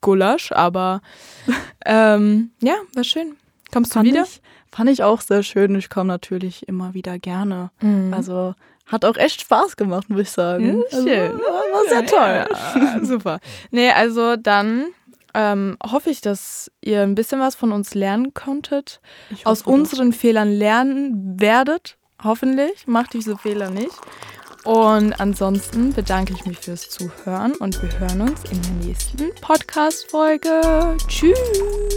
Gulasch, 0.00 0.50
aber 0.50 1.00
ähm, 1.86 2.50
ja, 2.60 2.74
war 2.94 3.04
schön. 3.04 3.36
Kommst 3.72 3.92
du 3.92 4.00
fand 4.00 4.08
wieder? 4.08 4.24
Ich, 4.24 4.42
fand 4.72 4.90
ich 4.90 5.02
auch 5.02 5.20
sehr 5.20 5.42
schön. 5.42 5.74
Ich 5.76 5.90
komme 5.90 6.08
natürlich 6.08 6.66
immer 6.68 6.94
wieder 6.94 7.18
gerne. 7.18 7.70
Mhm. 7.80 8.12
Also 8.14 8.54
hat 8.86 9.04
auch 9.04 9.16
echt 9.16 9.40
Spaß 9.42 9.76
gemacht, 9.76 10.10
muss 10.10 10.20
ich 10.22 10.30
sagen. 10.30 10.78
Ja, 10.78 10.84
Also, 10.90 11.08
schön. 11.08 11.32
war, 11.32 11.62
war 11.72 11.84
sehr 11.88 12.06
toll. 12.06 12.56
Ja, 12.76 13.04
super. 13.04 13.38
Nee, 13.70 13.90
also 13.90 14.36
dann 14.36 14.86
ähm, 15.34 15.76
hoffe 15.84 16.10
ich, 16.10 16.20
dass 16.20 16.70
ihr 16.80 17.02
ein 17.02 17.14
bisschen 17.14 17.38
was 17.40 17.54
von 17.54 17.70
uns 17.72 17.94
lernen 17.94 18.34
konntet. 18.34 19.00
Ich 19.30 19.46
Aus 19.46 19.62
unseren 19.62 20.12
Fehlern 20.12 20.50
lernen 20.50 21.40
werdet. 21.40 21.96
Hoffentlich. 22.24 22.86
Macht 22.88 23.12
diese 23.14 23.36
Fehler 23.36 23.70
nicht. 23.70 23.94
Und 24.64 25.18
ansonsten 25.20 25.92
bedanke 25.94 26.34
ich 26.34 26.44
mich 26.44 26.58
fürs 26.58 26.90
Zuhören 26.90 27.52
und 27.54 27.80
wir 27.80 27.98
hören 27.98 28.20
uns 28.22 28.42
in 28.50 28.60
der 28.60 28.86
nächsten 28.88 29.30
Podcast-Folge. 29.40 30.96
Tschüss. 31.08 31.38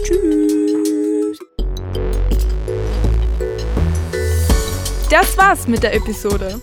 Tschüss. 0.04 0.63
Das 5.10 5.36
war's 5.36 5.68
mit 5.68 5.82
der 5.82 5.94
Episode. 5.94 6.60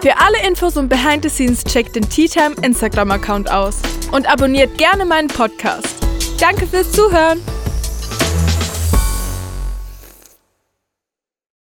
Für 0.00 0.18
alle 0.18 0.46
Infos 0.46 0.76
und 0.76 0.88
Behind 0.88 1.22
the 1.22 1.28
Scenes 1.28 1.64
checkt 1.64 1.96
den 1.96 2.08
Tea 2.08 2.28
Time 2.28 2.54
Instagram-Account 2.62 3.50
aus 3.50 3.80
und 4.12 4.30
abonniert 4.30 4.76
gerne 4.78 5.04
meinen 5.04 5.28
Podcast. 5.28 5.96
Danke 6.38 6.66
fürs 6.66 6.90
Zuhören. 6.92 7.40